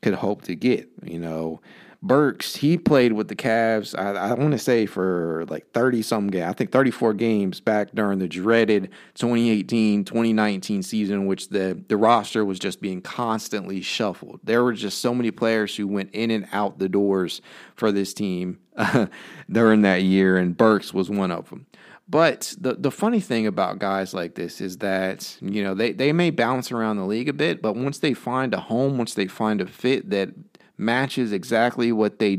could 0.03 0.15
hope 0.15 0.43
to 0.43 0.55
get, 0.55 0.89
you 1.03 1.19
know. 1.19 1.61
Burks, 2.05 2.57
he 2.57 2.77
played 2.77 3.13
with 3.13 3.29
the 3.29 3.37
Cavs, 3.37 3.97
I, 3.97 4.31
I 4.31 4.35
want 4.35 4.51
to 4.51 4.59
say 4.59 4.87
for 4.87 5.45
like 5.49 5.71
30 5.71 6.03
some 6.03 6.27
games, 6.27 6.47
I 6.47 6.53
think 6.53 6.73
34 6.73 7.15
games 7.15 7.61
back 7.61 7.91
during 7.95 8.19
the 8.19 8.27
dreaded 8.27 8.91
2018 9.15 10.05
2019 10.05 10.83
season, 10.83 11.27
which 11.27 11.51
the, 11.51 11.81
the 11.87 11.97
roster 11.97 12.45
was 12.45 12.59
just 12.59 12.81
being 12.81 13.03
constantly 13.03 13.81
shuffled. 13.83 14.41
There 14.43 14.65
were 14.65 14.73
just 14.73 14.99
so 14.99 15.15
many 15.15 15.31
players 15.31 15.77
who 15.77 15.87
went 15.87 16.11
in 16.13 16.33
and 16.33 16.49
out 16.51 16.81
the 16.81 16.89
doors 16.89 17.41
for 17.77 17.93
this 17.93 18.13
team 18.13 18.59
during 19.51 19.83
that 19.83 20.03
year, 20.03 20.37
and 20.37 20.57
Burks 20.57 20.93
was 20.93 21.09
one 21.09 21.31
of 21.31 21.51
them. 21.51 21.67
But 22.13 22.55
the 22.61 22.75
the 22.75 22.91
funny 22.91 23.21
thing 23.21 23.47
about 23.47 23.79
guys 23.79 24.13
like 24.13 24.35
this 24.35 24.61
is 24.61 24.77
that 24.79 25.39
you 25.41 25.65
know 25.65 25.73
they, 25.73 25.93
they 25.93 26.13
may 26.13 26.29
bounce 26.29 26.71
around 26.71 26.99
the 26.99 27.07
league 27.07 27.31
a 27.31 27.33
bit, 27.33 27.63
but 27.63 27.75
once 27.75 28.01
they 28.01 28.13
find 28.13 28.53
a 28.53 28.61
home, 28.61 28.99
once 28.99 29.15
they 29.15 29.27
find 29.27 29.63
a 29.63 29.67
fit 29.67 30.11
that 30.11 30.29
matches 30.77 31.33
exactly 31.33 31.91
what 31.91 32.19
they 32.19 32.35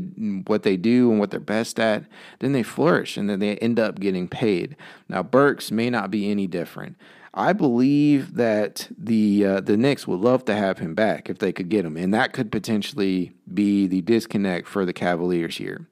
what 0.46 0.62
they 0.62 0.76
do 0.76 1.10
and 1.10 1.18
what 1.18 1.32
they're 1.32 1.40
best 1.40 1.80
at, 1.80 2.04
then 2.38 2.52
they 2.52 2.62
flourish 2.62 3.16
and 3.16 3.28
then 3.28 3.40
they 3.40 3.56
end 3.56 3.80
up 3.80 3.98
getting 3.98 4.28
paid. 4.28 4.76
Now 5.08 5.24
Burks 5.24 5.72
may 5.72 5.90
not 5.90 6.08
be 6.08 6.30
any 6.30 6.46
different. 6.46 6.96
I 7.36 7.52
believe 7.52 8.34
that 8.34 8.86
the 8.96 9.44
uh, 9.44 9.60
the 9.60 9.76
Knicks 9.76 10.06
would 10.06 10.20
love 10.20 10.44
to 10.44 10.54
have 10.54 10.78
him 10.78 10.94
back 10.94 11.28
if 11.28 11.38
they 11.38 11.52
could 11.52 11.68
get 11.68 11.84
him, 11.84 11.96
and 11.96 12.14
that 12.14 12.32
could 12.32 12.52
potentially 12.52 13.32
be 13.52 13.88
the 13.88 14.02
disconnect 14.02 14.68
for 14.68 14.86
the 14.86 14.92
Cavaliers 14.92 15.56
here. 15.56 15.88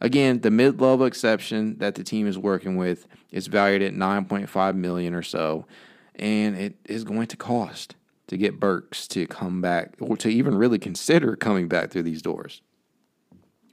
Again, 0.00 0.40
the 0.40 0.50
mid-level 0.50 1.06
exception 1.06 1.78
that 1.78 1.94
the 1.94 2.04
team 2.04 2.26
is 2.26 2.38
working 2.38 2.76
with 2.76 3.06
is 3.30 3.46
valued 3.46 3.82
at 3.82 3.94
9.5 3.94 4.74
million 4.74 5.14
or 5.14 5.22
so, 5.22 5.66
and 6.16 6.56
it 6.56 6.76
is 6.84 7.04
going 7.04 7.26
to 7.28 7.36
cost 7.36 7.96
to 8.26 8.36
get 8.36 8.60
Burks 8.60 9.06
to 9.08 9.26
come 9.26 9.60
back 9.60 9.94
or 10.00 10.16
to 10.16 10.28
even 10.28 10.54
really 10.54 10.78
consider 10.78 11.36
coming 11.36 11.68
back 11.68 11.90
through 11.90 12.02
these 12.02 12.22
doors. 12.22 12.62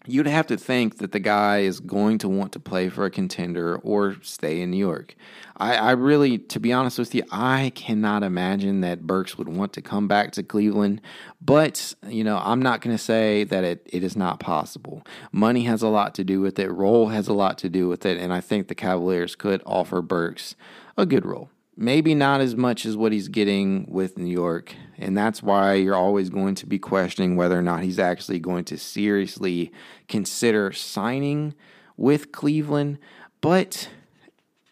You'd 0.08 0.26
have 0.26 0.48
to 0.48 0.58
think 0.58 0.98
that 0.98 1.12
the 1.12 1.20
guy 1.20 1.60
is 1.60 1.80
going 1.80 2.18
to 2.20 2.30
want 2.30 2.54
to 2.54 2.60
play 2.60 2.90
for 2.90 3.06
a 3.06 3.12
contender 3.12 3.78
or 3.78 4.18
stay 4.24 4.62
in 4.62 4.72
New 4.72 4.78
York. 4.78 5.16
I, 5.58 5.76
I 5.76 5.92
really, 5.92 6.40
to 6.40 6.60
be 6.60 6.74
honest 6.74 6.98
with 6.98 7.14
you, 7.14 7.24
I 7.32 7.72
cannot 7.76 8.24
imagine 8.24 8.82
that 8.82 9.06
Burks 9.06 9.38
would 9.38 9.48
want 9.48 9.74
to 9.74 9.82
come 9.82 10.08
back 10.08 10.32
to 10.32 10.44
Cleveland. 10.44 11.02
But, 11.40 11.94
you 12.08 12.24
know, 12.24 12.42
I'm 12.44 12.64
not 12.64 12.82
going 12.82 12.98
to 12.98 13.04
say 13.04 13.44
that 13.44 13.64
it, 13.64 13.88
it 13.94 14.04
is 14.04 14.16
not 14.16 14.40
possible. 14.40 15.06
Money 15.32 15.66
has 15.66 15.84
a 15.84 15.88
lot 15.88 16.16
to 16.16 16.24
do 16.24 16.42
with 16.42 16.58
it, 16.58 16.72
role 16.72 17.10
has 17.10 17.28
a 17.28 17.34
lot 17.34 17.60
to 17.60 17.70
do 17.70 17.88
with 17.88 18.04
it, 18.04 18.18
and 18.18 18.34
I 18.34 18.42
think 18.42 18.70
the 18.70 18.76
Cavaliers 18.76 19.36
could 19.36 19.62
offer 19.68 20.02
Burks 20.02 20.56
a 20.98 21.06
good 21.06 21.28
role 21.28 21.50
maybe 21.76 22.14
not 22.14 22.42
as 22.42 22.56
much 22.56 22.86
as 22.86 22.98
what 22.98 23.12
he's 23.12 23.28
getting 23.28 23.86
with 23.90 24.18
New 24.18 24.32
York. 24.32 24.76
And 24.98 25.18
that's 25.18 25.42
why 25.42 25.76
you're 25.76 25.96
always 25.96 26.30
going 26.30 26.56
to 26.56 26.66
be 26.66 26.80
questioning 26.80 27.36
whether 27.36 27.58
or 27.58 27.64
not 27.64 27.84
he's 27.84 28.00
actually 28.00 28.40
going 28.40 28.66
to 28.66 28.78
seriously 28.78 29.72
consider 30.08 30.72
signing 30.72 31.54
with 31.98 32.32
Cleveland. 32.32 33.00
But 33.40 33.90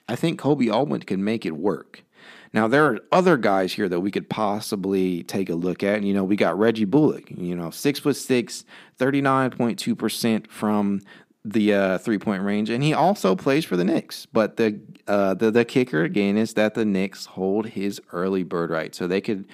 I 0.07 0.15
think 0.15 0.39
Koby 0.39 0.71
Altman 0.71 1.01
can 1.01 1.23
make 1.23 1.45
it 1.45 1.55
work. 1.55 2.03
Now 2.51 2.67
there 2.67 2.85
are 2.85 2.99
other 3.11 3.37
guys 3.37 3.73
here 3.73 3.87
that 3.89 3.99
we 3.99 4.11
could 4.11 4.29
possibly 4.29 5.23
take 5.23 5.49
a 5.49 5.55
look 5.55 5.83
at. 5.83 5.97
And, 5.97 6.07
You 6.07 6.13
know, 6.13 6.23
we 6.23 6.35
got 6.35 6.57
Reggie 6.57 6.85
Bullock, 6.85 7.29
you 7.29 7.55
know, 7.55 7.69
six 7.69 7.99
foot 7.99 8.15
six, 8.15 8.65
39.2% 8.99 10.47
from 10.47 11.01
the 11.45 11.73
uh, 11.73 11.97
three 11.97 12.17
point 12.17 12.43
range, 12.43 12.69
and 12.69 12.83
he 12.83 12.93
also 12.93 13.35
plays 13.35 13.65
for 13.65 13.77
the 13.77 13.85
Knicks. 13.85 14.25
But 14.25 14.57
the, 14.57 14.79
uh, 15.07 15.33
the 15.33 15.51
the 15.51 15.65
kicker 15.65 16.03
again 16.03 16.37
is 16.37 16.53
that 16.55 16.73
the 16.73 16.85
Knicks 16.85 17.25
hold 17.25 17.67
his 17.67 18.01
early 18.11 18.43
bird 18.43 18.69
right, 18.69 18.93
so 18.93 19.07
they 19.07 19.21
could 19.21 19.45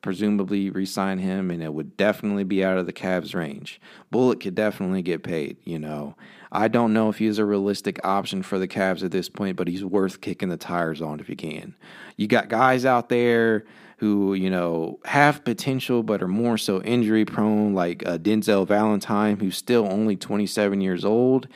presumably 0.00 0.68
re-sign 0.68 1.18
him, 1.18 1.50
and 1.50 1.62
it 1.62 1.72
would 1.72 1.96
definitely 1.96 2.44
be 2.44 2.64
out 2.64 2.76
of 2.76 2.86
the 2.86 2.92
Cavs' 2.92 3.34
range. 3.34 3.80
Bullock 4.10 4.40
could 4.40 4.54
definitely 4.54 5.02
get 5.02 5.22
paid. 5.22 5.56
You 5.64 5.78
know, 5.78 6.16
I 6.50 6.68
don't 6.68 6.92
know 6.92 7.08
if 7.08 7.18
he's 7.18 7.38
a 7.38 7.44
realistic 7.44 8.04
option 8.04 8.42
for 8.42 8.58
the 8.58 8.68
Cavs 8.68 9.04
at 9.04 9.12
this 9.12 9.28
point, 9.28 9.56
but 9.56 9.68
he's 9.68 9.84
worth 9.84 10.20
kicking 10.20 10.48
the 10.48 10.56
tires 10.56 11.00
on 11.00 11.20
if 11.20 11.28
you 11.28 11.36
can. 11.36 11.74
You 12.16 12.26
got 12.26 12.48
guys 12.48 12.84
out 12.84 13.08
there 13.08 13.64
who 14.02 14.34
you 14.34 14.50
know 14.50 14.98
have 15.04 15.44
potential 15.44 16.02
but 16.02 16.20
are 16.20 16.28
more 16.28 16.58
so 16.58 16.82
injury 16.82 17.24
prone, 17.24 17.72
like 17.72 18.04
uh, 18.04 18.18
Denzel 18.18 18.66
Valentine, 18.66 19.38
who's 19.38 19.56
still 19.56 19.86
only 19.86 20.16
27 20.16 20.80
years 20.80 21.04
old. 21.04 21.46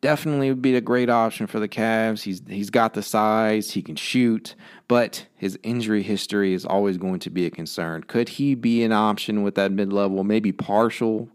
Definitely 0.00 0.50
would 0.50 0.62
be 0.62 0.76
a 0.76 0.80
great 0.80 1.10
option 1.10 1.48
for 1.48 1.58
the 1.58 1.66
Cavs. 1.66 2.22
He's 2.22 2.42
he's 2.46 2.70
got 2.70 2.94
the 2.94 3.02
size, 3.02 3.72
he 3.72 3.82
can 3.82 3.96
shoot, 3.96 4.54
but 4.86 5.26
his 5.34 5.58
injury 5.64 6.04
history 6.04 6.54
is 6.54 6.64
always 6.64 6.96
going 6.96 7.18
to 7.18 7.30
be 7.30 7.44
a 7.44 7.50
concern. 7.50 8.04
Could 8.04 8.28
he 8.28 8.54
be 8.54 8.84
an 8.84 8.92
option 8.92 9.42
with 9.42 9.56
that 9.56 9.72
mid 9.72 9.92
level, 9.92 10.22
maybe 10.22 10.52
partial 10.52 11.28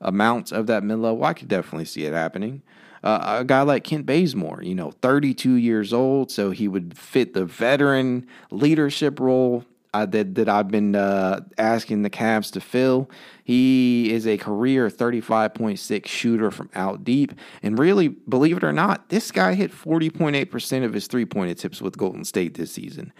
amounts 0.00 0.52
of 0.52 0.68
that 0.68 0.84
mid 0.84 1.00
level? 1.00 1.22
I 1.22 1.34
could 1.34 1.48
definitely 1.48 1.84
see 1.84 2.06
it 2.06 2.14
happening. 2.14 2.62
Uh, 3.04 3.40
a 3.40 3.44
guy 3.44 3.60
like 3.60 3.84
Kent 3.84 4.06
Bazemore, 4.06 4.62
you 4.62 4.74
know, 4.74 4.90
32 5.02 5.52
years 5.52 5.92
old, 5.92 6.30
so 6.30 6.50
he 6.50 6.66
would 6.66 6.96
fit 6.96 7.34
the 7.34 7.44
veteran 7.44 8.26
leadership 8.50 9.20
role 9.20 9.66
uh, 9.94 10.06
that 10.06 10.34
that 10.34 10.48
I've 10.48 10.68
been 10.68 10.94
uh, 10.94 11.40
asking 11.56 12.02
the 12.02 12.10
Cavs 12.10 12.52
to 12.52 12.60
fill. 12.60 13.10
He 13.44 14.12
is 14.12 14.26
a 14.26 14.36
career 14.36 14.88
35.6 14.88 16.06
shooter 16.06 16.50
from 16.50 16.70
out 16.74 17.04
deep, 17.04 17.32
and 17.62 17.78
really, 17.78 18.08
believe 18.08 18.56
it 18.56 18.64
or 18.64 18.72
not, 18.72 19.08
this 19.08 19.30
guy 19.30 19.54
hit 19.54 19.72
40.8 19.72 20.50
percent 20.50 20.84
of 20.84 20.92
his 20.92 21.06
three 21.06 21.24
point 21.24 21.50
attempts 21.50 21.80
with 21.80 21.96
Golden 21.96 22.24
State 22.24 22.54
this 22.54 22.72
season. 22.72 23.12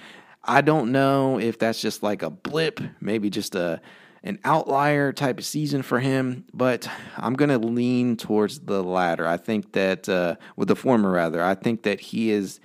I 0.44 0.60
don't 0.60 0.92
know 0.92 1.38
if 1.38 1.58
that's 1.58 1.80
just 1.80 2.02
like 2.02 2.22
a 2.22 2.30
blip, 2.30 2.80
maybe 3.00 3.30
just 3.30 3.54
a 3.54 3.80
an 4.24 4.38
outlier 4.44 5.12
type 5.12 5.38
of 5.38 5.44
season 5.44 5.82
for 5.82 6.00
him, 6.00 6.44
but 6.52 6.88
I'm 7.16 7.34
going 7.34 7.50
to 7.50 7.58
lean 7.58 8.16
towards 8.16 8.60
the 8.60 8.82
latter. 8.82 9.26
I 9.26 9.36
think 9.36 9.72
that, 9.72 10.08
uh, 10.08 10.36
with 10.56 10.68
the 10.68 10.76
former 10.76 11.10
rather, 11.10 11.42
I 11.42 11.54
think 11.54 11.84
that 11.84 12.00
he 12.00 12.30
is 12.30 12.58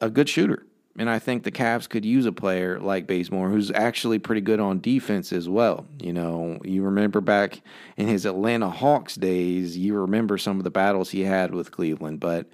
a 0.00 0.08
good 0.08 0.28
shooter. 0.28 0.64
And 0.98 1.08
I 1.08 1.20
think 1.20 1.44
the 1.44 1.52
Cavs 1.52 1.88
could 1.88 2.04
use 2.04 2.26
a 2.26 2.32
player 2.32 2.80
like 2.80 3.06
Bazemore 3.06 3.50
who's 3.50 3.70
actually 3.70 4.18
pretty 4.18 4.40
good 4.40 4.58
on 4.58 4.80
defense 4.80 5.32
as 5.32 5.48
well. 5.48 5.86
You 6.02 6.12
know, 6.12 6.58
you 6.64 6.82
remember 6.82 7.20
back 7.20 7.62
in 7.96 8.08
his 8.08 8.26
Atlanta 8.26 8.68
Hawks 8.68 9.14
days, 9.14 9.78
you 9.78 9.94
remember 9.94 10.38
some 10.38 10.58
of 10.58 10.64
the 10.64 10.70
battles 10.70 11.10
he 11.10 11.20
had 11.20 11.54
with 11.54 11.70
Cleveland, 11.70 12.18
but 12.18 12.48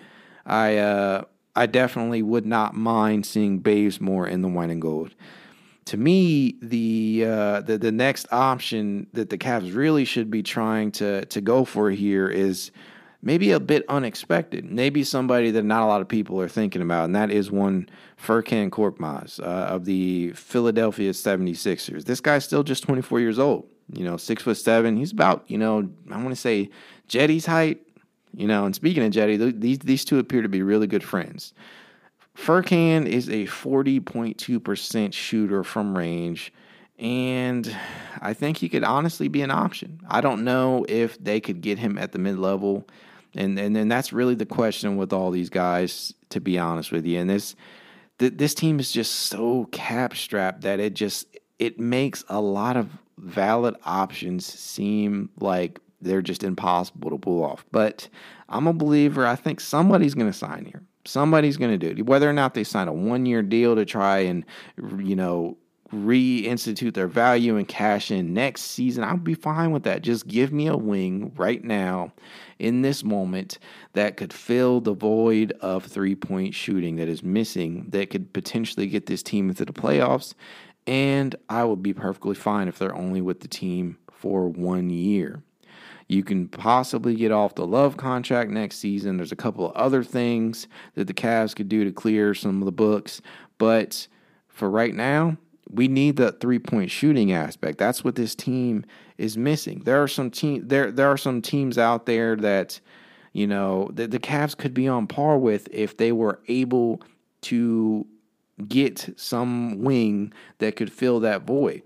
I 0.44 0.76
uh, 0.76 1.24
I 1.56 1.66
definitely 1.66 2.22
would 2.22 2.44
not 2.44 2.74
mind 2.74 3.24
seeing 3.24 3.60
Bazemore 3.60 4.26
in 4.26 4.42
the 4.42 4.48
wine 4.48 4.70
and 4.70 4.82
gold. 4.82 5.14
To 5.86 5.96
me, 5.96 6.56
the, 6.60 7.24
uh, 7.26 7.60
the 7.60 7.78
the 7.78 7.92
next 7.92 8.26
option 8.30 9.06
that 9.12 9.30
the 9.30 9.38
Cavs 9.38 9.74
really 9.74 10.04
should 10.04 10.30
be 10.30 10.42
trying 10.42 10.92
to 10.92 11.24
to 11.26 11.40
go 11.40 11.64
for 11.64 11.90
here 11.90 12.28
is 12.28 12.72
maybe 13.24 13.50
a 13.50 13.58
bit 13.58 13.84
unexpected. 13.88 14.70
Maybe 14.70 15.02
somebody 15.02 15.50
that 15.50 15.64
not 15.64 15.82
a 15.82 15.86
lot 15.86 16.02
of 16.02 16.08
people 16.08 16.40
are 16.40 16.48
thinking 16.48 16.82
about, 16.82 17.06
and 17.06 17.16
that 17.16 17.30
is 17.30 17.50
one 17.50 17.88
Furkan 18.22 18.70
Korkmaz 18.70 19.40
uh, 19.40 19.42
of 19.42 19.86
the 19.86 20.32
Philadelphia 20.32 21.10
76ers. 21.10 22.04
This 22.04 22.20
guy's 22.20 22.44
still 22.44 22.62
just 22.62 22.84
24 22.84 23.20
years 23.20 23.38
old. 23.38 23.66
You 23.92 24.04
know, 24.04 24.16
six 24.16 24.42
foot 24.42 24.56
seven. 24.56 24.96
He's 24.96 25.12
about, 25.12 25.44
you 25.48 25.58
know, 25.58 25.90
I 26.10 26.16
want 26.16 26.30
to 26.30 26.36
say 26.36 26.70
Cedi's 27.08 27.46
height. 27.46 27.80
You 28.36 28.48
know, 28.48 28.66
and 28.66 28.74
speaking 28.74 29.04
of 29.04 29.12
Cedi, 29.12 29.60
these 29.60 29.78
these 29.78 30.04
two 30.04 30.18
appear 30.18 30.42
to 30.42 30.48
be 30.48 30.62
really 30.62 30.86
good 30.86 31.04
friends. 31.04 31.54
Furkan 32.36 33.06
is 33.06 33.28
a 33.28 33.44
40.2% 33.44 35.12
shooter 35.12 35.62
from 35.62 35.96
range, 35.96 36.52
and 36.98 37.76
I 38.20 38.34
think 38.34 38.56
he 38.56 38.68
could 38.68 38.82
honestly 38.82 39.28
be 39.28 39.42
an 39.42 39.52
option. 39.52 40.00
I 40.08 40.20
don't 40.20 40.42
know 40.42 40.84
if 40.88 41.16
they 41.22 41.40
could 41.40 41.60
get 41.60 41.78
him 41.78 41.96
at 41.96 42.10
the 42.10 42.18
mid 42.18 42.36
level 42.36 42.88
and 43.34 43.58
and 43.58 43.74
then 43.74 43.88
that's 43.88 44.12
really 44.12 44.34
the 44.34 44.46
question 44.46 44.96
with 44.96 45.12
all 45.12 45.30
these 45.30 45.50
guys, 45.50 46.14
to 46.30 46.40
be 46.40 46.58
honest 46.58 46.92
with 46.92 47.06
you. 47.06 47.18
And 47.18 47.28
this 47.28 47.54
th- 48.18 48.34
this 48.36 48.54
team 48.54 48.78
is 48.80 48.92
just 48.92 49.12
so 49.14 49.66
cap 49.72 50.16
strapped 50.16 50.62
that 50.62 50.80
it 50.80 50.94
just 50.94 51.36
it 51.58 51.78
makes 51.78 52.24
a 52.28 52.40
lot 52.40 52.76
of 52.76 52.88
valid 53.18 53.76
options 53.84 54.44
seem 54.46 55.30
like 55.40 55.80
they're 56.00 56.22
just 56.22 56.44
impossible 56.44 57.10
to 57.10 57.18
pull 57.18 57.42
off. 57.42 57.64
But 57.72 58.08
I'm 58.48 58.66
a 58.66 58.72
believer. 58.72 59.26
I 59.26 59.36
think 59.36 59.60
somebody's 59.60 60.14
going 60.14 60.30
to 60.30 60.36
sign 60.36 60.66
here. 60.66 60.82
Somebody's 61.06 61.56
going 61.56 61.70
to 61.70 61.78
do 61.78 62.00
it. 62.00 62.06
Whether 62.06 62.28
or 62.28 62.32
not 62.32 62.54
they 62.54 62.64
sign 62.64 62.88
a 62.88 62.92
one 62.92 63.26
year 63.26 63.42
deal 63.42 63.74
to 63.76 63.84
try 63.84 64.18
and, 64.18 64.44
you 64.98 65.16
know, 65.16 65.56
reinstitute 65.94 66.94
their 66.94 67.06
value 67.06 67.56
and 67.56 67.68
cash 67.68 68.10
in 68.10 68.34
next 68.34 68.62
season, 68.62 69.04
I'll 69.04 69.16
be 69.16 69.34
fine 69.34 69.70
with 69.70 69.84
that. 69.84 70.02
Just 70.02 70.26
give 70.26 70.52
me 70.52 70.66
a 70.66 70.76
wing 70.76 71.32
right 71.36 71.62
now 71.62 72.12
in 72.58 72.82
this 72.82 73.04
moment 73.04 73.58
that 73.92 74.16
could 74.16 74.32
fill 74.32 74.80
the 74.80 74.94
void 74.94 75.52
of 75.60 75.84
three 75.84 76.14
point 76.14 76.54
shooting 76.54 76.96
that 76.96 77.08
is 77.08 77.22
missing, 77.22 77.86
that 77.90 78.10
could 78.10 78.32
potentially 78.32 78.86
get 78.86 79.06
this 79.06 79.22
team 79.22 79.48
into 79.48 79.64
the 79.64 79.72
playoffs. 79.72 80.34
And 80.86 81.34
I 81.48 81.64
would 81.64 81.82
be 81.82 81.94
perfectly 81.94 82.34
fine 82.34 82.68
if 82.68 82.78
they're 82.78 82.94
only 82.94 83.20
with 83.20 83.40
the 83.40 83.48
team 83.48 83.96
for 84.12 84.48
one 84.48 84.90
year. 84.90 85.42
You 86.08 86.22
can 86.22 86.48
possibly 86.48 87.14
get 87.14 87.32
off 87.32 87.54
the 87.54 87.66
love 87.66 87.96
contract 87.96 88.50
next 88.50 88.76
season. 88.76 89.16
There's 89.16 89.32
a 89.32 89.36
couple 89.36 89.66
of 89.66 89.74
other 89.74 90.04
things 90.04 90.68
that 90.94 91.06
the 91.06 91.14
Cavs 91.14 91.56
could 91.56 91.68
do 91.68 91.84
to 91.84 91.92
clear 91.92 92.34
some 92.34 92.60
of 92.60 92.66
the 92.66 92.72
books. 92.72 93.22
But 93.56 94.06
for 94.48 94.68
right 94.68 94.94
now, 94.94 95.38
we 95.70 95.88
need 95.88 96.16
the 96.16 96.32
three 96.32 96.58
point 96.58 96.90
shooting 96.90 97.32
aspect. 97.32 97.78
That's 97.78 98.04
what 98.04 98.14
this 98.14 98.34
team 98.34 98.84
is 99.18 99.36
missing. 99.36 99.82
There 99.84 100.02
are 100.02 100.08
some 100.08 100.30
team 100.30 100.68
there 100.68 100.90
there 100.90 101.08
are 101.08 101.16
some 101.16 101.42
teams 101.42 101.78
out 101.78 102.06
there 102.06 102.36
that 102.36 102.80
you 103.32 103.46
know 103.46 103.90
the, 103.92 104.06
the 104.06 104.18
Cavs 104.18 104.56
could 104.56 104.74
be 104.74 104.88
on 104.88 105.06
par 105.06 105.38
with 105.38 105.68
if 105.72 105.96
they 105.96 106.12
were 106.12 106.40
able 106.48 107.02
to 107.42 108.06
get 108.68 109.12
some 109.16 109.82
wing 109.82 110.32
that 110.58 110.76
could 110.76 110.92
fill 110.92 111.20
that 111.20 111.42
void. 111.42 111.82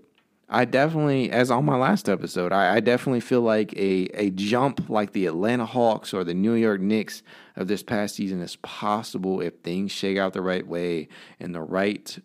I 0.51 0.65
definitely, 0.65 1.29
as 1.29 1.51
on 1.51 1.65
my 1.65 1.77
last 1.77 2.09
episode, 2.09 2.51
I, 2.51 2.77
I, 2.77 2.79
definitely 2.79 3.19
feel 3.19 3.41
like 3.41 3.71
a, 3.73 4.07
a 4.15 4.31
jump 4.31 4.89
like 4.89 5.11
the 5.11 5.27
Atlanta 5.27 5.65
Hawks 5.65 6.11
or 6.11 6.23
the 6.23 6.33
New 6.33 6.53
York 6.53 6.81
Knicks 6.81 7.21
of 7.55 7.67
this 7.67 7.83
past 7.83 8.15
season 8.15 8.41
is 8.41 8.55
possible 8.57 9.41
if 9.41 9.59
things 9.59 9.91
shake 9.91 10.17
out 10.17 10.33
the 10.33 10.41
right 10.41 10.65
way 10.65 11.07
and 11.39 11.53
the 11.53 11.61
right 11.61 12.17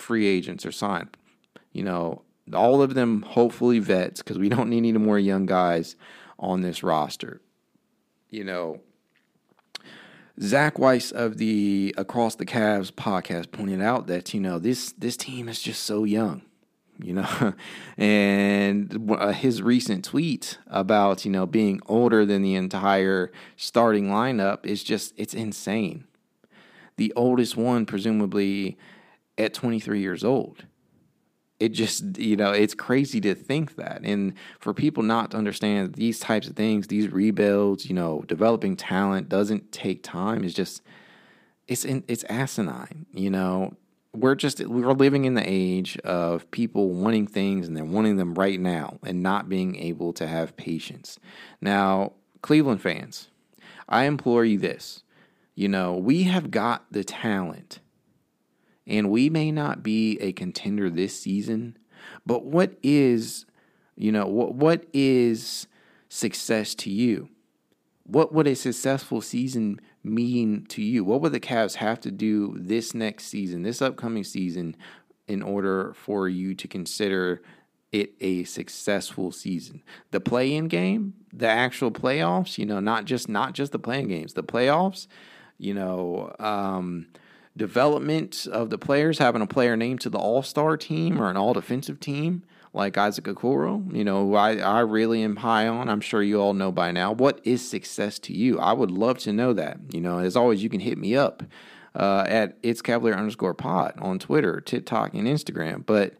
free 0.00 0.26
agents 0.26 0.66
are 0.66 0.72
signed. 0.72 1.16
You 1.72 1.84
know, 1.84 2.22
all 2.54 2.82
of 2.82 2.94
them 2.94 3.22
hopefully 3.22 3.78
vets 3.78 4.22
because 4.22 4.38
we 4.38 4.48
don't 4.48 4.70
need 4.70 4.78
any 4.78 4.92
more 4.92 5.18
young 5.18 5.46
guys 5.46 5.96
on 6.38 6.62
this 6.62 6.82
roster. 6.82 7.40
You 8.30 8.44
know, 8.44 8.80
Zach 10.40 10.78
Weiss 10.78 11.10
of 11.10 11.36
the 11.36 11.94
Across 11.98 12.36
the 12.36 12.46
Cavs 12.46 12.90
podcast 12.90 13.50
pointed 13.52 13.82
out 13.82 14.06
that 14.06 14.32
you 14.32 14.40
know 14.40 14.58
this 14.58 14.92
this 14.92 15.16
team 15.16 15.48
is 15.48 15.60
just 15.60 15.82
so 15.82 16.04
young, 16.04 16.42
you 16.98 17.12
know, 17.12 17.54
and 17.98 19.12
uh, 19.18 19.32
his 19.32 19.62
recent 19.62 20.04
tweet 20.04 20.58
about 20.66 21.24
you 21.24 21.30
know 21.30 21.46
being 21.46 21.80
older 21.86 22.24
than 22.24 22.42
the 22.42 22.54
entire 22.54 23.30
starting 23.56 24.08
lineup 24.08 24.64
is 24.64 24.82
just 24.82 25.12
it's 25.16 25.34
insane. 25.34 26.04
The 26.96 27.12
oldest 27.16 27.56
one, 27.56 27.86
presumably 27.86 28.78
at 29.40 29.54
23 29.54 30.00
years 30.00 30.24
old. 30.24 30.64
It 31.58 31.70
just, 31.70 32.18
you 32.18 32.36
know, 32.36 32.52
it's 32.52 32.74
crazy 32.74 33.20
to 33.20 33.34
think 33.34 33.76
that. 33.76 34.00
And 34.02 34.32
for 34.60 34.72
people 34.72 35.02
not 35.02 35.32
to 35.32 35.36
understand 35.36 35.94
these 35.94 36.18
types 36.18 36.48
of 36.48 36.56
things, 36.56 36.86
these 36.86 37.12
rebuilds, 37.12 37.86
you 37.86 37.94
know, 37.94 38.24
developing 38.26 38.76
talent 38.76 39.28
doesn't 39.28 39.70
take 39.70 40.02
time 40.02 40.42
is 40.42 40.54
just, 40.54 40.82
it's, 41.68 41.84
it's 41.84 42.24
asinine, 42.24 43.06
you 43.12 43.30
know. 43.30 43.74
We're 44.12 44.34
just, 44.34 44.58
we're 44.66 44.92
living 44.92 45.24
in 45.24 45.34
the 45.34 45.44
age 45.46 45.96
of 45.98 46.50
people 46.50 46.90
wanting 46.90 47.28
things 47.28 47.68
and 47.68 47.76
they're 47.76 47.84
wanting 47.84 48.16
them 48.16 48.34
right 48.34 48.58
now 48.58 48.98
and 49.04 49.22
not 49.22 49.48
being 49.48 49.76
able 49.76 50.12
to 50.14 50.26
have 50.26 50.56
patience. 50.56 51.20
Now, 51.60 52.14
Cleveland 52.42 52.82
fans, 52.82 53.28
I 53.88 54.04
implore 54.04 54.44
you 54.44 54.58
this. 54.58 55.04
You 55.54 55.68
know, 55.68 55.94
we 55.94 56.24
have 56.24 56.50
got 56.50 56.90
the 56.90 57.04
talent 57.04 57.80
and 58.90 59.08
we 59.08 59.30
may 59.30 59.52
not 59.52 59.82
be 59.82 60.18
a 60.20 60.32
contender 60.32 60.90
this 60.90 61.18
season, 61.18 61.78
but 62.26 62.44
what 62.44 62.76
is, 62.82 63.46
you 63.96 64.10
know, 64.10 64.26
what 64.26 64.54
what 64.54 64.84
is 64.92 65.68
success 66.08 66.74
to 66.74 66.90
you? 66.90 67.28
What 68.04 68.34
would 68.34 68.48
a 68.48 68.56
successful 68.56 69.20
season 69.20 69.80
mean 70.02 70.66
to 70.70 70.82
you? 70.82 71.04
What 71.04 71.20
would 71.20 71.32
the 71.32 71.40
Cavs 71.40 71.76
have 71.76 72.00
to 72.00 72.10
do 72.10 72.56
this 72.58 72.92
next 72.92 73.26
season, 73.26 73.62
this 73.62 73.80
upcoming 73.80 74.24
season, 74.24 74.76
in 75.28 75.40
order 75.40 75.94
for 75.94 76.28
you 76.28 76.54
to 76.56 76.66
consider 76.66 77.42
it 77.92 78.14
a 78.20 78.42
successful 78.44 79.30
season? 79.30 79.84
The 80.10 80.20
play-in 80.20 80.66
game, 80.66 81.14
the 81.32 81.46
actual 81.46 81.92
playoffs, 81.92 82.58
you 82.58 82.66
know, 82.66 82.80
not 82.80 83.04
just 83.04 83.28
not 83.28 83.52
just 83.52 83.70
the 83.70 83.78
playing 83.78 84.08
games, 84.08 84.34
the 84.34 84.42
playoffs, 84.42 85.06
you 85.58 85.74
know, 85.74 86.34
um, 86.40 87.06
development 87.56 88.46
of 88.50 88.70
the 88.70 88.78
players, 88.78 89.18
having 89.18 89.42
a 89.42 89.46
player 89.46 89.76
named 89.76 90.00
to 90.02 90.10
the 90.10 90.18
All 90.18 90.42
Star 90.42 90.76
team 90.76 91.20
or 91.20 91.30
an 91.30 91.36
All 91.36 91.52
Defensive 91.52 92.00
team 92.00 92.42
like 92.72 92.96
Isaac 92.96 93.24
Okoro, 93.24 93.92
you 93.94 94.04
know, 94.04 94.34
I, 94.34 94.56
I 94.58 94.80
really 94.80 95.22
am 95.22 95.36
high 95.36 95.66
on. 95.66 95.88
I'm 95.88 96.00
sure 96.00 96.22
you 96.22 96.40
all 96.40 96.54
know 96.54 96.70
by 96.70 96.92
now. 96.92 97.12
What 97.12 97.40
is 97.42 97.68
success 97.68 98.18
to 98.20 98.32
you? 98.32 98.60
I 98.60 98.72
would 98.72 98.90
love 98.90 99.18
to 99.20 99.32
know 99.32 99.52
that. 99.54 99.78
You 99.92 100.00
know, 100.00 100.18
as 100.18 100.36
always, 100.36 100.62
you 100.62 100.68
can 100.68 100.80
hit 100.80 100.96
me 100.96 101.16
up 101.16 101.42
uh, 101.94 102.24
at 102.28 102.56
it's 102.62 102.82
Cavalier 102.82 103.14
underscore 103.14 103.54
pot 103.54 103.96
on 103.98 104.18
Twitter, 104.18 104.60
TikTok, 104.60 105.14
and 105.14 105.26
Instagram. 105.26 105.84
But 105.84 106.14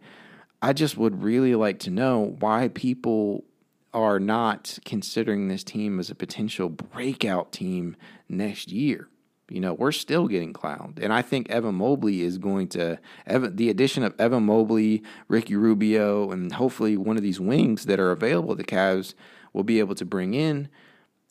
I 0.61 0.73
just 0.73 0.97
would 0.97 1.23
really 1.23 1.55
like 1.55 1.79
to 1.81 1.91
know 1.91 2.37
why 2.41 2.69
people 2.69 3.45
are 3.93 4.21
not 4.21 4.79
considering 4.85 5.49
this 5.49 5.65
team 5.65 5.99
as 6.01 6.11
a 6.11 6.15
potential 6.15 6.69
breakout 6.69 7.53
team 7.53 7.97
next 8.29 8.73
year. 8.73 9.09
You 9.51 9.61
know, 9.61 9.75
we're 9.75 9.93
still 9.93 10.29
getting 10.29 10.53
clowned. 10.53 10.99
And 11.03 11.13
I 11.13 11.23
think 11.23 11.51
Evan 11.51 11.75
Mobley 11.75 12.23
is 12.23 12.39
going 12.39 12.69
to, 12.69 12.99
Evan, 13.27 13.57
the 13.57 13.69
addition 13.69 14.05
of 14.05 14.15
Evan 14.19 14.45
Mobley, 14.45 15.03
Ricky 15.29 15.57
Rubio, 15.57 16.31
and 16.31 16.53
hopefully 16.53 16.97
one 16.97 17.17
of 17.17 17.23
these 17.23 17.41
wings 17.41 17.87
that 17.87 17.99
are 17.99 18.13
available 18.13 18.55
the 18.55 18.65
Cavs 18.65 19.15
will 19.53 19.65
be 19.65 19.81
able 19.81 19.97
to 19.97 20.05
bring 20.05 20.35
in. 20.35 20.69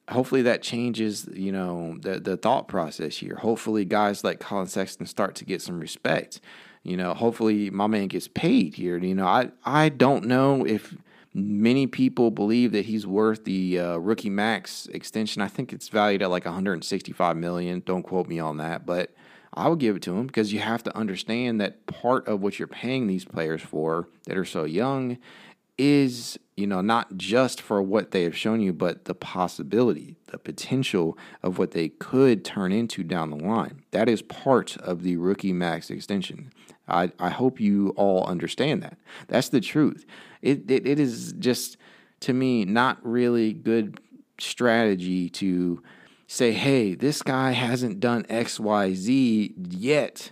Hopefully 0.10 0.42
that 0.42 0.62
changes, 0.62 1.30
you 1.34 1.52
know, 1.52 1.98
the, 2.02 2.20
the 2.20 2.36
thought 2.36 2.68
process 2.68 3.18
here. 3.18 3.36
Hopefully 3.36 3.86
guys 3.86 4.24
like 4.24 4.40
Collin 4.40 4.68
Sexton 4.68 5.06
start 5.06 5.36
to 5.36 5.46
get 5.46 5.62
some 5.62 5.80
respect. 5.80 6.42
You 6.84 6.98
know, 6.98 7.14
hopefully 7.14 7.70
my 7.70 7.88
man 7.88 8.08
gets 8.08 8.28
paid 8.28 8.76
here. 8.76 8.98
You 8.98 9.16
know, 9.16 9.28
I, 9.28 9.52
I 9.64 9.90
don't 9.90 10.26
know 10.26 10.66
if– 10.66 10.96
Many 11.34 11.86
people 11.86 12.32
believe 12.32 12.72
that 12.72 12.86
he's 12.86 13.06
worth 13.06 13.44
the 13.44 13.80
uh, 13.80 13.98
rookie 13.98 14.32
max 14.32 14.88
extension. 14.88 15.42
I 15.42 15.48
think 15.48 15.72
it's 15.72 15.90
valued 15.90 16.24
at 16.24 16.32
like 16.32 16.46
165 16.46 17.38
million. 17.38 17.84
Don't 17.86 18.04
quote 18.04 18.28
me 18.28 18.40
on 18.40 18.58
that, 18.58 18.86
but 18.86 19.14
I 19.54 19.68
would 19.68 19.80
give 19.80 19.96
it 19.96 20.02
to 20.04 20.16
him 20.16 20.28
because 20.28 20.54
you 20.54 20.60
have 20.60 20.84
to 20.84 20.98
understand 20.98 21.62
that 21.62 21.86
part 21.86 22.28
of 22.28 22.42
what 22.42 22.58
you're 22.58 22.68
paying 22.68 23.08
these 23.08 23.26
players 23.26 23.62
for 23.62 24.10
that 24.26 24.38
are 24.38 24.46
so 24.46 24.64
young 24.64 25.18
is, 25.78 26.38
you 26.58 26.68
know, 26.68 26.82
not 26.82 27.16
just 27.16 27.62
for 27.62 27.82
what 27.82 28.12
they 28.12 28.24
have 28.24 28.36
shown 28.36 28.60
you, 28.60 28.74
but 28.74 29.06
the 29.06 29.16
possibility, 29.16 30.16
the 30.28 30.38
potential 30.38 31.18
of 31.42 31.58
what 31.58 31.72
they 31.72 31.90
could 31.90 32.44
turn 32.44 32.72
into 32.72 33.04
down 33.04 33.30
the 33.30 33.38
line. 33.38 33.84
That 33.92 34.10
is 34.10 34.22
part 34.22 34.78
of 34.78 35.04
the 35.04 35.16
rookie 35.18 35.54
max 35.54 35.90
extension. 35.90 36.52
I, 36.88 37.12
I 37.20 37.30
hope 37.30 37.60
you 37.60 37.90
all 37.96 38.26
understand 38.26 38.84
that. 38.84 38.98
That's 39.28 39.50
the 39.50 39.62
truth. 39.62 40.06
It, 40.42 40.70
it, 40.70 40.88
it 40.88 41.00
is 41.00 41.34
just, 41.40 41.78
to 42.22 42.34
me, 42.34 42.66
not 42.66 42.98
really 43.04 43.54
good 43.54 44.00
strategy 44.40 45.30
to 45.30 45.84
say, 46.28 46.52
hey, 46.52 46.96
this 46.96 47.22
guy 47.22 47.52
hasn't 47.52 48.00
done 48.00 48.26
X, 48.30 48.60
Y, 48.60 48.94
Z 48.94 49.54
yet, 49.70 50.32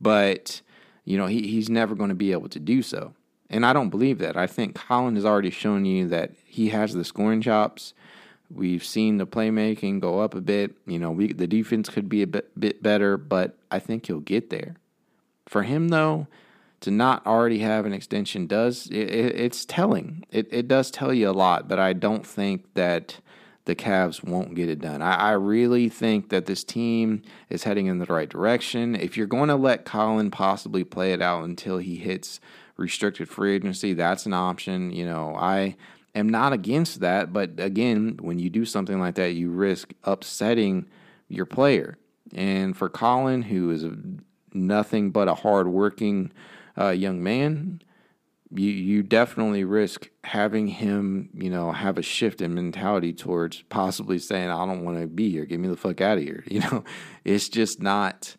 but, 0.00 0.62
you 1.04 1.16
know, 1.18 1.26
he, 1.26 1.46
he's 1.46 1.68
never 1.68 1.94
going 1.94 2.08
to 2.08 2.14
be 2.14 2.32
able 2.32 2.48
to 2.48 2.58
do 2.58 2.82
so. 2.82 3.12
And 3.48 3.64
I 3.64 3.72
don't 3.72 3.90
believe 3.90 4.18
that. 4.18 4.36
I 4.36 4.46
think 4.46 4.74
Collin 4.74 5.14
has 5.14 5.24
already 5.24 5.50
shown 5.50 5.84
you 5.84 6.08
that 6.08 6.32
he 6.44 6.70
has 6.70 6.94
the 6.94 7.04
scoring 7.04 7.40
chops. 7.40 7.94
We've 8.50 8.84
seen 8.84 9.18
the 9.18 9.26
playmaking 9.26 10.00
go 10.00 10.20
up 10.20 10.34
a 10.34 10.40
bit. 10.40 10.74
You 10.86 10.98
know, 10.98 11.10
we, 11.10 11.32
the 11.32 11.46
defense 11.46 11.88
could 11.88 12.08
be 12.08 12.22
a 12.22 12.26
bit, 12.26 12.58
bit 12.58 12.82
better, 12.82 13.16
but 13.16 13.56
I 13.70 13.78
think 13.78 14.06
he'll 14.06 14.20
get 14.20 14.50
there. 14.50 14.76
For 15.46 15.62
him, 15.62 15.88
though, 15.88 16.26
to 16.80 16.90
not 16.90 17.26
already 17.26 17.60
have 17.60 17.86
an 17.86 17.92
extension 17.92 18.46
does 18.46 18.86
it, 18.88 19.10
it, 19.10 19.40
it's 19.40 19.64
telling. 19.64 20.24
It, 20.30 20.48
it 20.50 20.68
does 20.68 20.90
tell 20.90 21.12
you 21.12 21.30
a 21.30 21.32
lot, 21.32 21.68
but 21.68 21.78
I 21.78 21.92
don't 21.92 22.26
think 22.26 22.74
that 22.74 23.18
the 23.64 23.74
Cavs 23.74 24.22
won't 24.22 24.54
get 24.54 24.68
it 24.68 24.80
done. 24.80 25.02
I, 25.02 25.14
I, 25.14 25.32
really 25.32 25.88
think 25.88 26.28
that 26.28 26.46
this 26.46 26.62
team 26.62 27.22
is 27.50 27.64
heading 27.64 27.86
in 27.86 27.98
the 27.98 28.06
right 28.06 28.28
direction. 28.28 28.94
If 28.94 29.16
you're 29.16 29.26
going 29.26 29.48
to 29.48 29.56
let 29.56 29.84
Collin 29.84 30.30
possibly 30.30 30.84
play 30.84 31.12
it 31.12 31.20
out 31.20 31.44
until 31.44 31.78
he 31.78 31.96
hits 31.96 32.40
restricted 32.76 33.28
free 33.28 33.56
agency, 33.56 33.92
that's 33.92 34.24
an 34.24 34.34
option. 34.34 34.92
You 34.92 35.04
know, 35.04 35.34
I 35.36 35.74
am 36.14 36.28
not 36.28 36.52
against 36.52 37.00
that, 37.00 37.32
but 37.32 37.58
again, 37.58 38.18
when 38.20 38.38
you 38.38 38.50
do 38.50 38.64
something 38.64 39.00
like 39.00 39.16
that, 39.16 39.32
you 39.32 39.50
risk 39.50 39.92
upsetting 40.04 40.86
your 41.28 41.46
player. 41.46 41.98
And 42.34 42.76
for 42.76 42.88
Collin, 42.88 43.42
who 43.42 43.70
is 43.70 43.84
nothing 44.52 45.10
but 45.10 45.26
a 45.26 45.34
hardworking 45.34 46.32
uh, 46.78 46.90
young 46.90 47.22
man, 47.22 47.82
you 48.54 48.70
you 48.70 49.02
definitely 49.02 49.64
risk 49.64 50.10
having 50.24 50.68
him, 50.68 51.30
you 51.34 51.50
know, 51.50 51.72
have 51.72 51.98
a 51.98 52.02
shift 52.02 52.40
in 52.40 52.54
mentality 52.54 53.12
towards 53.12 53.62
possibly 53.62 54.18
saying, 54.18 54.50
"I 54.50 54.66
don't 54.66 54.84
want 54.84 55.00
to 55.00 55.06
be 55.06 55.30
here. 55.30 55.44
Get 55.44 55.60
me 55.60 55.68
the 55.68 55.76
fuck 55.76 56.00
out 56.00 56.18
of 56.18 56.24
here." 56.24 56.44
You 56.50 56.60
know, 56.60 56.84
it's 57.24 57.48
just 57.48 57.80
not 57.80 58.36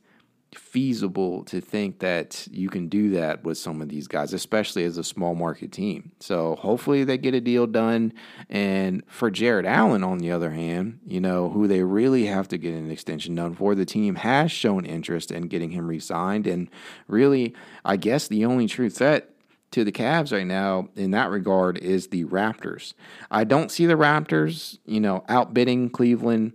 feasible 0.57 1.43
to 1.45 1.61
think 1.61 1.99
that 1.99 2.47
you 2.51 2.69
can 2.69 2.87
do 2.87 3.11
that 3.11 3.43
with 3.43 3.57
some 3.57 3.81
of 3.81 3.89
these 3.89 4.07
guys, 4.07 4.33
especially 4.33 4.83
as 4.83 4.97
a 4.97 5.03
small 5.03 5.35
market 5.35 5.71
team. 5.71 6.11
So 6.19 6.55
hopefully 6.55 7.03
they 7.03 7.17
get 7.17 7.33
a 7.33 7.41
deal 7.41 7.67
done. 7.67 8.13
And 8.49 9.03
for 9.07 9.29
Jarrett 9.31 9.65
Allen, 9.65 10.03
on 10.03 10.19
the 10.19 10.31
other 10.31 10.51
hand, 10.51 10.99
you 11.05 11.19
know, 11.19 11.49
who 11.49 11.67
they 11.67 11.83
really 11.83 12.25
have 12.25 12.47
to 12.49 12.57
get 12.57 12.73
an 12.73 12.91
extension 12.91 13.35
done 13.35 13.55
for, 13.55 13.75
the 13.75 13.85
team 13.85 14.15
has 14.15 14.51
shown 14.51 14.85
interest 14.85 15.31
in 15.31 15.47
getting 15.47 15.71
him 15.71 15.87
re 15.87 15.99
signed. 15.99 16.47
And 16.47 16.69
really, 17.07 17.53
I 17.85 17.97
guess 17.97 18.27
the 18.27 18.45
only 18.45 18.67
true 18.67 18.89
threat 18.89 19.29
to 19.71 19.83
the 19.83 19.91
Cavs 19.91 20.31
right 20.31 20.47
now 20.47 20.89
in 20.95 21.11
that 21.11 21.29
regard 21.29 21.77
is 21.77 22.07
the 22.07 22.25
Raptors. 22.25 22.93
I 23.29 23.43
don't 23.43 23.71
see 23.71 23.85
the 23.85 23.95
Raptors, 23.95 24.79
you 24.85 24.99
know, 24.99 25.23
outbidding 25.27 25.89
Cleveland 25.89 26.53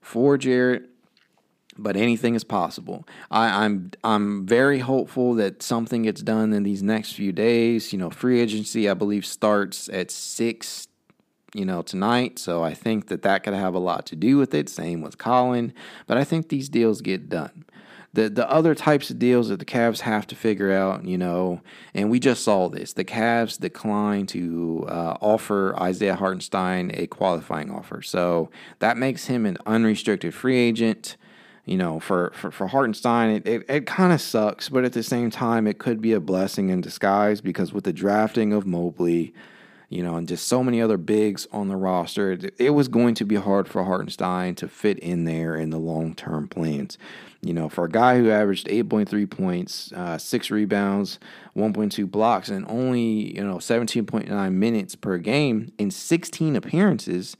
for 0.00 0.36
Jarrett 0.36 0.89
but 1.82 1.96
anything 1.96 2.34
is 2.34 2.44
possible. 2.44 3.06
I, 3.30 3.64
am 3.64 3.90
I'm, 4.04 4.12
I'm 4.12 4.46
very 4.46 4.78
hopeful 4.80 5.34
that 5.34 5.62
something 5.62 6.02
gets 6.02 6.22
done 6.22 6.52
in 6.52 6.62
these 6.62 6.82
next 6.82 7.12
few 7.12 7.32
days. 7.32 7.92
You 7.92 7.98
know, 7.98 8.10
free 8.10 8.40
agency 8.40 8.88
I 8.88 8.94
believe 8.94 9.26
starts 9.26 9.88
at 9.88 10.10
six. 10.10 10.86
You 11.52 11.64
know, 11.64 11.82
tonight. 11.82 12.38
So 12.38 12.62
I 12.62 12.74
think 12.74 13.08
that 13.08 13.22
that 13.22 13.42
could 13.42 13.54
have 13.54 13.74
a 13.74 13.80
lot 13.80 14.06
to 14.06 14.14
do 14.14 14.36
with 14.36 14.54
it. 14.54 14.68
Same 14.68 15.00
with 15.00 15.18
Collin. 15.18 15.72
But 16.06 16.16
I 16.16 16.22
think 16.22 16.48
these 16.48 16.68
deals 16.68 17.00
get 17.00 17.28
done. 17.28 17.64
The, 18.12 18.28
the 18.28 18.50
other 18.50 18.74
types 18.74 19.10
of 19.10 19.20
deals 19.20 19.50
that 19.50 19.60
the 19.60 19.64
Cavs 19.64 20.00
have 20.00 20.26
to 20.28 20.34
figure 20.34 20.72
out, 20.72 21.04
you 21.04 21.16
know, 21.16 21.60
and 21.94 22.10
we 22.10 22.18
just 22.18 22.42
saw 22.42 22.68
this. 22.68 22.92
The 22.92 23.04
Cavs 23.04 23.58
declined 23.58 24.28
to 24.30 24.84
uh, 24.88 25.16
offer 25.20 25.76
Isaiah 25.80 26.16
Hartenstein 26.16 26.90
a 26.94 27.06
qualifying 27.06 27.70
offer. 27.70 28.02
So 28.02 28.50
that 28.80 28.96
makes 28.96 29.26
him 29.26 29.46
an 29.46 29.58
unrestricted 29.64 30.34
free 30.34 30.56
agent 30.56 31.16
you 31.64 31.76
know, 31.76 32.00
for 32.00 32.32
for, 32.34 32.50
for 32.50 32.66
Hartenstein, 32.66 33.30
it, 33.30 33.46
it, 33.46 33.64
it 33.68 33.86
kind 33.86 34.12
of 34.12 34.20
sucks, 34.20 34.68
but 34.68 34.84
at 34.84 34.92
the 34.92 35.02
same 35.02 35.30
time, 35.30 35.66
it 35.66 35.78
could 35.78 36.00
be 36.00 36.12
a 36.12 36.20
blessing 36.20 36.70
in 36.70 36.80
disguise 36.80 37.40
because 37.40 37.72
with 37.72 37.84
the 37.84 37.92
drafting 37.92 38.52
of 38.52 38.66
Mobley, 38.66 39.34
you 39.88 40.02
know, 40.02 40.14
and 40.14 40.28
just 40.28 40.46
so 40.46 40.62
many 40.62 40.80
other 40.80 40.96
bigs 40.96 41.46
on 41.52 41.68
the 41.68 41.76
roster, 41.76 42.32
it, 42.32 42.54
it 42.58 42.70
was 42.70 42.88
going 42.88 43.14
to 43.16 43.24
be 43.24 43.34
hard 43.34 43.68
for 43.68 43.84
Hartenstein 43.84 44.54
to 44.54 44.68
fit 44.68 44.98
in 45.00 45.24
there 45.24 45.56
in 45.56 45.70
the 45.70 45.78
long 45.78 46.14
term 46.14 46.48
plans. 46.48 46.96
You 47.42 47.54
know, 47.54 47.68
for 47.68 47.86
a 47.86 47.90
guy 47.90 48.18
who 48.18 48.30
averaged 48.30 48.68
8.3 48.68 49.28
points, 49.28 49.92
uh, 49.92 50.18
six 50.18 50.50
rebounds, 50.50 51.18
1.2 51.56 52.08
blocks, 52.10 52.50
and 52.50 52.66
only, 52.68 53.34
you 53.34 53.42
know, 53.42 53.56
17.9 53.56 54.52
minutes 54.52 54.94
per 54.94 55.16
game 55.18 55.72
in 55.78 55.90
16 55.90 56.54
appearances 56.54 57.36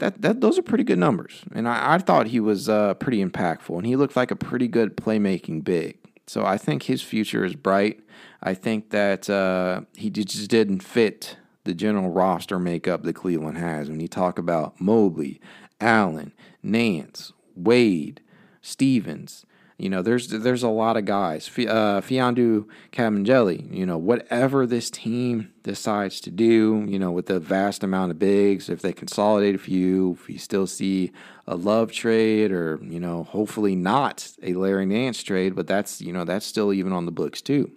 that, 0.00 0.20
that 0.22 0.40
those 0.40 0.58
are 0.58 0.62
pretty 0.62 0.84
good 0.84 0.98
numbers. 0.98 1.42
And 1.54 1.68
I, 1.68 1.94
I 1.94 1.98
thought 1.98 2.26
he 2.26 2.40
was 2.40 2.68
uh, 2.68 2.94
pretty 2.94 3.24
impactful, 3.24 3.76
and 3.76 3.86
he 3.86 3.96
looked 3.96 4.16
like 4.16 4.30
a 4.30 4.36
pretty 4.36 4.68
good 4.68 4.96
playmaking 4.96 5.64
big. 5.64 5.98
So 6.26 6.44
I 6.44 6.58
think 6.58 6.84
his 6.84 7.02
future 7.02 7.44
is 7.44 7.54
bright. 7.54 8.00
I 8.42 8.54
think 8.54 8.90
that 8.90 9.28
uh, 9.28 9.82
he 9.94 10.10
just 10.10 10.50
didn't 10.50 10.82
fit 10.82 11.36
the 11.64 11.74
general 11.74 12.10
roster 12.10 12.58
makeup 12.58 13.02
that 13.02 13.14
Cleveland 13.14 13.58
has. 13.58 13.90
When 13.90 14.00
you 14.00 14.08
talk 14.08 14.38
about 14.38 14.80
Mobley, 14.80 15.40
Allen, 15.80 16.32
Nance, 16.62 17.32
Wade, 17.54 18.20
Stevens, 18.62 19.44
you 19.80 19.88
know, 19.88 20.02
there's 20.02 20.28
there's 20.28 20.62
a 20.62 20.68
lot 20.68 20.98
of 20.98 21.06
guys. 21.06 21.48
Uh, 21.48 22.00
Mfiondu 22.02 22.66
Kabengele, 22.92 23.72
you 23.74 23.86
know, 23.86 23.96
whatever 23.96 24.66
this 24.66 24.90
team 24.90 25.52
decides 25.62 26.20
to 26.20 26.30
do, 26.30 26.84
you 26.86 26.98
know, 26.98 27.10
with 27.10 27.26
the 27.26 27.40
vast 27.40 27.82
amount 27.82 28.10
of 28.10 28.18
bigs, 28.18 28.68
if 28.68 28.82
they 28.82 28.92
consolidate 28.92 29.54
a 29.54 29.58
few, 29.58 30.18
if 30.20 30.28
you 30.28 30.38
still 30.38 30.66
see 30.66 31.12
a 31.46 31.56
love 31.56 31.92
trade 31.92 32.52
or, 32.52 32.78
you 32.82 33.00
know, 33.00 33.24
hopefully 33.24 33.74
not 33.74 34.30
a 34.42 34.52
Larry 34.52 34.84
Nance 34.84 35.22
trade, 35.22 35.56
but 35.56 35.66
that's, 35.66 36.02
you 36.02 36.12
know, 36.12 36.24
that's 36.24 36.44
still 36.44 36.72
even 36.72 36.92
on 36.92 37.06
the 37.06 37.12
books 37.12 37.40
too. 37.40 37.72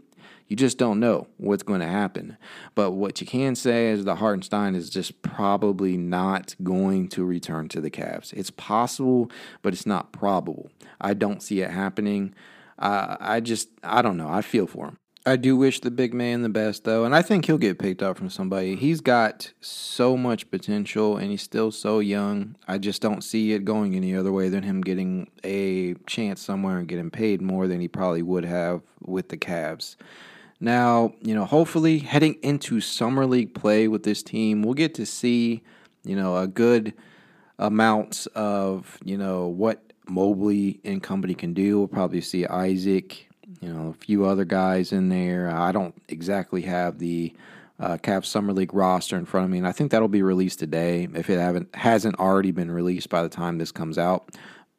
You 0.47 0.55
just 0.55 0.77
don't 0.77 0.99
know 0.99 1.27
what's 1.37 1.63
going 1.63 1.79
to 1.79 1.87
happen. 1.87 2.37
But 2.75 2.91
what 2.91 3.19
you 3.21 3.27
can 3.27 3.55
say 3.55 3.89
is 3.89 4.05
that 4.05 4.15
Hartenstein 4.15 4.75
is 4.75 4.89
just 4.89 5.21
probably 5.21 5.97
not 5.97 6.55
going 6.63 7.07
to 7.09 7.25
return 7.25 7.69
to 7.69 7.81
the 7.81 7.89
Cavs. 7.89 8.33
It's 8.33 8.51
possible, 8.51 9.31
but 9.61 9.73
it's 9.73 9.85
not 9.85 10.11
probable. 10.11 10.69
I 11.01 11.13
don't 11.13 11.41
see 11.41 11.61
it 11.61 11.71
happening. 11.71 12.35
Uh, 12.77 13.17
I 13.19 13.39
just, 13.39 13.69
I 13.83 14.01
don't 14.01 14.17
know. 14.17 14.29
I 14.29 14.41
feel 14.41 14.67
for 14.67 14.87
him. 14.87 14.97
I 15.25 15.37
do 15.37 15.55
wish 15.55 15.79
the 15.79 15.89
big 15.89 16.13
man 16.13 16.41
the 16.41 16.49
best, 16.49 16.83
though, 16.83 17.05
and 17.05 17.15
I 17.15 17.21
think 17.21 17.45
he'll 17.45 17.57
get 17.57 17.79
picked 17.79 18.03
up 18.03 18.17
from 18.17 18.29
somebody. 18.29 18.75
He's 18.75 18.99
got 18.99 19.53
so 19.61 20.17
much 20.17 20.51
potential, 20.51 21.15
and 21.15 21.31
he's 21.31 21.41
still 21.41 21.71
so 21.71 21.99
young. 21.99 22.57
I 22.67 22.77
just 22.77 23.01
don't 23.01 23.23
see 23.23 23.53
it 23.53 23.63
going 23.63 23.95
any 23.95 24.13
other 24.13 24.33
way 24.33 24.49
than 24.49 24.63
him 24.63 24.81
getting 24.81 25.31
a 25.45 25.93
chance 26.07 26.41
somewhere 26.41 26.77
and 26.77 26.89
getting 26.89 27.09
paid 27.09 27.41
more 27.41 27.69
than 27.69 27.79
he 27.79 27.87
probably 27.87 28.21
would 28.21 28.43
have 28.43 28.81
with 28.99 29.29
the 29.29 29.37
Cavs. 29.37 29.95
Now, 30.63 31.13
you 31.21 31.35
know, 31.35 31.43
hopefully 31.43 31.99
heading 31.99 32.35
into 32.41 32.79
summer 32.79 33.25
league 33.25 33.53
play 33.53 33.89
with 33.89 34.03
this 34.03 34.23
team, 34.23 34.61
we'll 34.61 34.75
get 34.75 34.95
to 34.95 35.05
see, 35.05 35.61
you 36.05 36.15
know, 36.15 36.37
a 36.37 36.47
good 36.47 36.93
amount 37.59 38.27
of, 38.33 38.97
you 39.03 39.17
know, 39.17 39.47
what 39.47 39.91
Mobley 40.07 40.79
and 40.85 41.03
company 41.03 41.35
can 41.35 41.53
do. 41.53 41.79
We'll 41.79 41.89
probably 41.89 42.21
see 42.21 42.45
Isaac, 42.45 43.27
you 43.59 43.73
know, 43.73 43.89
a 43.89 44.05
few 44.05 44.23
other 44.25 44.45
guys 44.45 44.93
in 44.93 45.09
there. 45.09 45.53
I 45.53 45.73
don't 45.73 46.01
exactly 46.07 46.61
have 46.61 46.97
the 46.97 47.33
uh, 47.77 47.97
Cavs 47.97 48.27
Summer 48.27 48.53
League 48.53 48.73
roster 48.73 49.17
in 49.17 49.25
front 49.25 49.43
of 49.43 49.51
me, 49.51 49.57
and 49.57 49.67
I 49.67 49.73
think 49.73 49.91
that'll 49.91 50.07
be 50.07 50.23
released 50.23 50.59
today 50.59 51.09
if 51.13 51.29
it 51.29 51.39
haven't 51.39 51.75
hasn't 51.75 52.17
already 52.21 52.51
been 52.51 52.71
released 52.71 53.09
by 53.09 53.21
the 53.21 53.27
time 53.27 53.57
this 53.57 53.73
comes 53.73 53.97
out. 53.97 54.29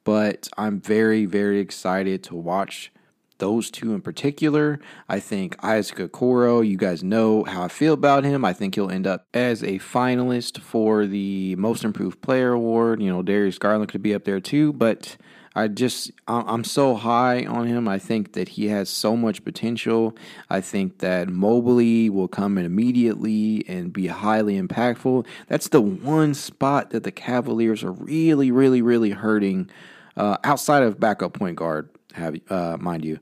But 0.03 0.49
I'm 0.57 0.81
very 0.81 1.25
very 1.25 1.59
excited 1.59 2.23
to 2.23 2.35
watch 2.35 2.91
those 3.37 3.69
two 3.71 3.93
in 3.93 4.01
particular. 4.01 4.79
I 5.09 5.19
think 5.19 5.55
Isaac 5.63 5.97
Okoro, 5.97 6.67
you 6.67 6.77
guys 6.77 7.03
know 7.03 7.43
how 7.43 7.63
I 7.63 7.67
feel 7.67 7.93
about 7.93 8.23
him. 8.23 8.45
I 8.45 8.53
think 8.53 8.75
he'll 8.75 8.89
end 8.89 9.07
up 9.07 9.27
as 9.33 9.63
a 9.63 9.79
finalist 9.79 10.59
for 10.59 11.05
the 11.05 11.55
Most 11.55 11.83
Improved 11.83 12.21
Player 12.21 12.53
Award. 12.53 13.01
You 13.01 13.11
know, 13.11 13.21
Darius 13.21 13.57
Garland 13.57 13.91
could 13.91 14.01
be 14.01 14.13
up 14.13 14.23
there 14.23 14.39
too, 14.39 14.73
but 14.73 15.17
I 15.57 15.69
just, 15.69 16.11
I'm 16.27 16.65
so 16.65 16.95
high 16.95 17.45
on 17.45 17.67
him. 17.67 17.87
I 17.87 17.97
think 17.97 18.33
that 18.33 18.49
he 18.49 18.67
has 18.67 18.89
so 18.89 19.15
much 19.15 19.45
potential. 19.45 20.17
I 20.49 20.59
think 20.59 20.97
that 20.97 21.29
Mobley 21.29 22.09
will 22.09 22.27
come 22.27 22.57
in 22.57 22.65
immediately 22.65 23.63
and 23.69 23.93
be 23.93 24.07
highly 24.07 24.61
impactful. 24.61 25.25
That's 25.47 25.69
the 25.69 25.79
one 25.79 26.33
spot 26.33 26.89
that 26.89 27.03
the 27.03 27.11
Cavaliers 27.11 27.85
are 27.85 27.93
really, 27.93 28.51
really, 28.51 28.81
really 28.81 29.11
hurting 29.11 29.69
uh, 30.17 30.37
outside 30.43 30.83
of 30.83 30.99
backup 30.99 31.33
point 31.33 31.55
guard 31.55 31.89
have 32.15 32.35
uh, 32.49 32.77
mind 32.79 33.05
you, 33.05 33.19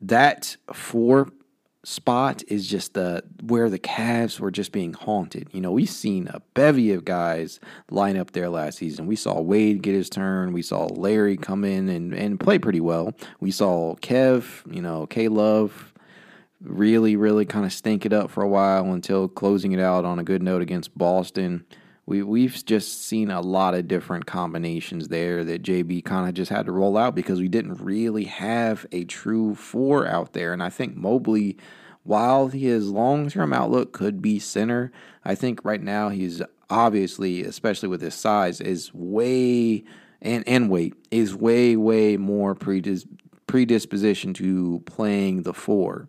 that 0.00 0.56
four 0.72 1.28
spot 1.84 2.42
is 2.48 2.66
just 2.66 2.94
the 2.94 3.22
where 3.42 3.68
the 3.68 3.78
Cavs 3.78 4.40
were 4.40 4.50
just 4.50 4.72
being 4.72 4.94
haunted. 4.94 5.48
You 5.52 5.60
know, 5.60 5.72
we've 5.72 5.88
seen 5.88 6.28
a 6.28 6.40
bevy 6.54 6.92
of 6.92 7.04
guys 7.04 7.60
line 7.90 8.16
up 8.16 8.32
there 8.32 8.48
last 8.48 8.78
season. 8.78 9.06
We 9.06 9.16
saw 9.16 9.40
Wade 9.40 9.82
get 9.82 9.94
his 9.94 10.08
turn. 10.08 10.52
We 10.52 10.62
saw 10.62 10.86
Larry 10.86 11.36
come 11.36 11.64
in 11.64 11.88
and, 11.88 12.14
and 12.14 12.40
play 12.40 12.58
pretty 12.58 12.80
well. 12.80 13.14
We 13.40 13.50
saw 13.50 13.96
Kev, 13.96 14.62
you 14.74 14.80
know, 14.82 15.06
K 15.06 15.28
Love 15.28 15.92
really, 16.62 17.16
really 17.16 17.44
kind 17.44 17.66
of 17.66 17.72
stink 17.72 18.06
it 18.06 18.12
up 18.12 18.30
for 18.30 18.42
a 18.42 18.48
while 18.48 18.92
until 18.92 19.28
closing 19.28 19.72
it 19.72 19.80
out 19.80 20.06
on 20.06 20.18
a 20.18 20.24
good 20.24 20.42
note 20.42 20.62
against 20.62 20.96
Boston. 20.96 21.66
We 22.06 22.22
we've 22.22 22.64
just 22.64 23.02
seen 23.06 23.30
a 23.30 23.40
lot 23.40 23.74
of 23.74 23.88
different 23.88 24.26
combinations 24.26 25.08
there 25.08 25.42
that 25.44 25.62
JB 25.62 26.04
kind 26.04 26.28
of 26.28 26.34
just 26.34 26.50
had 26.50 26.66
to 26.66 26.72
roll 26.72 26.98
out 26.98 27.14
because 27.14 27.40
we 27.40 27.48
didn't 27.48 27.82
really 27.82 28.24
have 28.24 28.86
a 28.92 29.04
true 29.04 29.54
four 29.54 30.06
out 30.06 30.32
there. 30.34 30.52
And 30.52 30.62
I 30.62 30.68
think 30.68 30.96
Mobley, 30.96 31.56
while 32.02 32.48
his 32.48 32.90
long 32.90 33.30
term 33.30 33.52
outlook 33.52 33.92
could 33.92 34.20
be 34.20 34.38
center, 34.38 34.92
I 35.24 35.34
think 35.34 35.64
right 35.64 35.82
now 35.82 36.10
he's 36.10 36.42
obviously, 36.68 37.42
especially 37.42 37.88
with 37.88 38.02
his 38.02 38.14
size, 38.14 38.60
is 38.60 38.92
way 38.92 39.84
and 40.20 40.44
and 40.46 40.70
weight 40.70 40.94
is 41.10 41.34
way 41.34 41.76
way 41.76 42.16
more 42.16 42.54
predis- 42.54 43.06
predisposition 43.46 44.34
to 44.34 44.82
playing 44.86 45.42
the 45.42 45.54
four. 45.54 46.08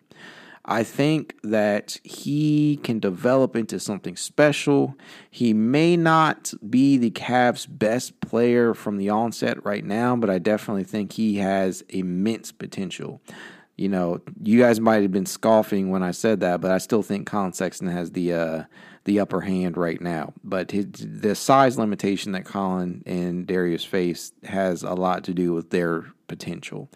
I 0.68 0.82
think 0.82 1.36
that 1.44 1.98
he 2.02 2.80
can 2.82 2.98
develop 2.98 3.54
into 3.54 3.78
something 3.78 4.16
special. 4.16 4.96
He 5.30 5.52
may 5.52 5.96
not 5.96 6.52
be 6.68 6.96
the 6.96 7.12
Cavs' 7.12 7.66
best 7.68 8.20
player 8.20 8.74
from 8.74 8.96
the 8.96 9.08
onset 9.08 9.64
right 9.64 9.84
now, 9.84 10.16
but 10.16 10.28
I 10.28 10.38
definitely 10.38 10.82
think 10.82 11.12
he 11.12 11.36
has 11.36 11.82
immense 11.88 12.50
potential. 12.50 13.22
You 13.76 13.88
know, 13.88 14.20
you 14.42 14.58
guys 14.58 14.80
might 14.80 15.02
have 15.02 15.12
been 15.12 15.26
scoffing 15.26 15.90
when 15.90 16.02
I 16.02 16.10
said 16.10 16.40
that, 16.40 16.60
but 16.60 16.72
I 16.72 16.78
still 16.78 17.02
think 17.02 17.28
Collin 17.28 17.52
Sexton 17.52 17.88
has 17.88 18.10
the 18.10 18.32
uh, 18.32 18.62
the 19.04 19.20
upper 19.20 19.42
hand 19.42 19.76
right 19.76 20.00
now. 20.00 20.32
But 20.42 20.72
his, 20.72 20.86
the 20.98 21.36
size 21.36 21.78
limitation 21.78 22.32
that 22.32 22.44
Collin 22.44 23.04
and 23.06 23.46
Darius 23.46 23.84
face 23.84 24.32
has 24.44 24.82
a 24.82 24.94
lot 24.94 25.22
to 25.24 25.34
do 25.34 25.52
with 25.52 25.70
their 25.70 26.06
potential. 26.26 26.90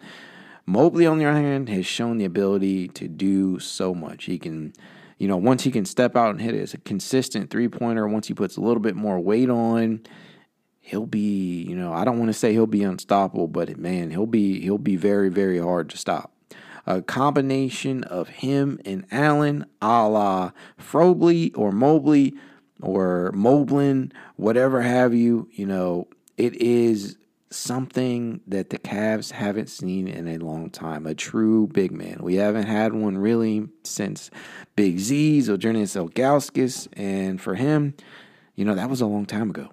Mobley, 0.65 1.05
on 1.05 1.17
the 1.17 1.25
other 1.25 1.39
hand, 1.39 1.69
has 1.69 1.85
shown 1.85 2.17
the 2.17 2.25
ability 2.25 2.87
to 2.89 3.07
do 3.07 3.59
so 3.59 3.93
much. 3.93 4.25
He 4.25 4.37
can, 4.37 4.73
you 5.17 5.27
know, 5.27 5.37
once 5.37 5.63
he 5.63 5.71
can 5.71 5.85
step 5.85 6.15
out 6.15 6.31
and 6.31 6.41
hit 6.41 6.73
a 6.73 6.77
consistent 6.79 7.49
three 7.49 7.67
pointer, 7.67 8.07
once 8.07 8.27
he 8.27 8.33
puts 8.33 8.57
a 8.57 8.61
little 8.61 8.81
bit 8.81 8.95
more 8.95 9.19
weight 9.19 9.49
on, 9.49 10.01
he'll 10.79 11.05
be, 11.05 11.63
you 11.63 11.75
know, 11.75 11.93
I 11.93 12.03
don't 12.03 12.19
want 12.19 12.29
to 12.29 12.33
say 12.33 12.51
he'll 12.51 12.67
be 12.67 12.83
unstoppable, 12.83 13.47
but 13.47 13.77
man, 13.77 14.11
he'll 14.11 14.25
be 14.25 14.59
he'll 14.61 14.77
be 14.77 14.95
very, 14.95 15.29
very 15.29 15.59
hard 15.59 15.89
to 15.91 15.97
stop. 15.97 16.33
A 16.85 17.01
combination 17.01 18.03
of 18.03 18.27
him 18.27 18.79
and 18.85 19.05
Allen, 19.11 19.65
a 19.81 20.07
la 20.07 20.51
Frobley 20.79 21.51
or 21.55 21.71
Mobley 21.71 22.33
or 22.81 23.31
Moblin, 23.33 24.11
whatever 24.35 24.81
have 24.81 25.13
you, 25.13 25.47
you 25.51 25.65
know, 25.65 26.07
it 26.37 26.55
is 26.55 27.17
something 27.51 28.41
that 28.47 28.69
the 28.69 28.79
Cavs 28.79 29.31
haven't 29.31 29.69
seen 29.69 30.07
in 30.07 30.27
a 30.27 30.37
long 30.37 30.69
time. 30.69 31.05
A 31.05 31.13
true 31.13 31.67
big 31.67 31.91
man. 31.91 32.19
We 32.21 32.35
haven't 32.35 32.67
had 32.67 32.93
one 32.93 33.17
really 33.17 33.67
since 33.83 34.31
Big 34.75 34.99
Z's 34.99 35.49
or 35.49 35.57
Zydrunas 35.57 35.95
Ilgauskas. 35.95 36.87
And 36.93 37.41
for 37.41 37.55
him, 37.55 37.95
you 38.55 38.65
know, 38.65 38.75
that 38.75 38.89
was 38.89 39.01
a 39.01 39.05
long 39.05 39.25
time 39.25 39.49
ago. 39.49 39.69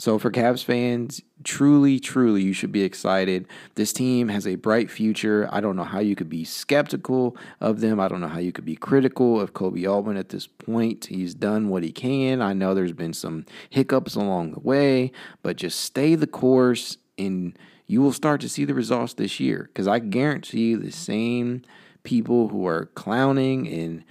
So 0.00 0.18
for 0.18 0.30
Cavs 0.30 0.64
fans, 0.64 1.20
truly, 1.44 2.00
truly, 2.00 2.40
you 2.40 2.54
should 2.54 2.72
be 2.72 2.84
excited. 2.84 3.46
This 3.74 3.92
team 3.92 4.28
has 4.28 4.46
a 4.46 4.54
bright 4.54 4.90
future. 4.90 5.46
I 5.52 5.60
don't 5.60 5.76
know 5.76 5.84
how 5.84 5.98
you 5.98 6.16
could 6.16 6.30
be 6.30 6.42
skeptical 6.42 7.36
of 7.60 7.80
them. 7.80 8.00
I 8.00 8.08
don't 8.08 8.22
know 8.22 8.28
how 8.28 8.38
you 8.38 8.50
could 8.50 8.64
be 8.64 8.76
critical 8.76 9.38
of 9.38 9.52
Koby 9.52 9.86
Altman 9.86 10.16
at 10.16 10.30
this 10.30 10.46
point. 10.46 11.04
He's 11.04 11.34
done 11.34 11.68
what 11.68 11.82
he 11.82 11.92
can. 11.92 12.40
I 12.40 12.54
know 12.54 12.72
there's 12.72 12.94
been 12.94 13.12
some 13.12 13.44
hiccups 13.68 14.14
along 14.14 14.52
the 14.52 14.60
way, 14.60 15.12
but 15.42 15.56
just 15.56 15.78
stay 15.82 16.14
the 16.14 16.26
course 16.26 16.96
and 17.18 17.58
you 17.86 18.00
will 18.00 18.14
start 18.14 18.40
to 18.40 18.48
see 18.48 18.64
the 18.64 18.72
results 18.72 19.12
this 19.12 19.38
year. 19.38 19.68
Because 19.70 19.86
I 19.86 19.98
guarantee 19.98 20.70
you 20.70 20.78
the 20.78 20.92
same 20.92 21.60
people 22.04 22.48
who 22.48 22.66
are 22.66 22.86
clowning 22.94 23.68
and 23.68 24.04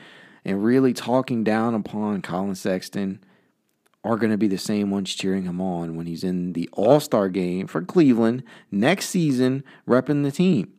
and 0.45 0.63
really 0.63 0.93
talking 0.93 1.43
down 1.43 1.73
upon 1.73 2.21
Collin 2.21 2.53
Sexton 2.53 3.23
are 4.03 4.15
going 4.15 4.31
to 4.31 4.37
be 4.37 4.47
the 4.47 4.57
same 4.57 4.91
ones 4.91 5.13
cheering 5.13 5.43
him 5.43 5.59
on 5.59 5.95
when 5.95 6.05
he's 6.05 6.23
in 6.23 6.53
the 6.53 6.69
All 6.73 6.99
Star 6.99 7.29
game 7.29 7.67
for 7.67 7.81
Cleveland 7.81 8.43
next 8.71 9.09
season, 9.09 9.63
repping 9.87 10.23
the 10.23 10.31
team. 10.31 10.73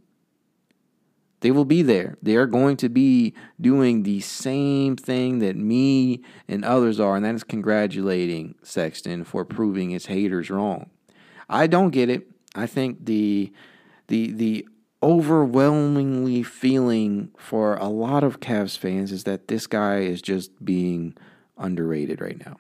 They 1.41 1.51
will 1.51 1.65
be 1.65 1.83
there. 1.83 2.19
They 2.23 2.37
are 2.37 2.47
going 2.47 2.77
to 2.79 2.89
be 2.89 3.35
doing 3.61 4.03
the 4.03 4.21
same 4.21 4.97
thing 4.97 5.39
that 5.39 5.57
me 5.57 6.23
and 6.49 6.65
others 6.65 7.01
are, 7.01 7.17
and 7.17 7.25
that 7.25 7.35
is 7.35 7.45
congratulating 7.45 8.57
Sexton 8.63 9.25
for 9.25 9.45
proving 9.45 9.91
his 9.91 10.07
haters 10.07 10.51
wrong. 10.51 10.91
I 11.49 11.67
don't 11.67 11.91
get 11.91 12.11
it. 12.11 12.29
I 12.55 12.67
think 12.67 13.07
the 13.07 13.53
the 14.09 14.33
the 14.33 14.69
overwhelmingly 15.03 16.43
feeling 16.43 17.31
for 17.39 17.77
a 17.77 17.89
lot 17.89 18.23
of 18.23 18.41
Cavs 18.41 18.77
fans 18.77 19.13
is 19.13 19.25
that 19.25 19.49
this 19.49 19.67
guy 19.67 20.01
is 20.01 20.21
just 20.21 20.63
being 20.63 21.17
underrated 21.57 22.21
right 22.21 22.39
now. 22.45 22.57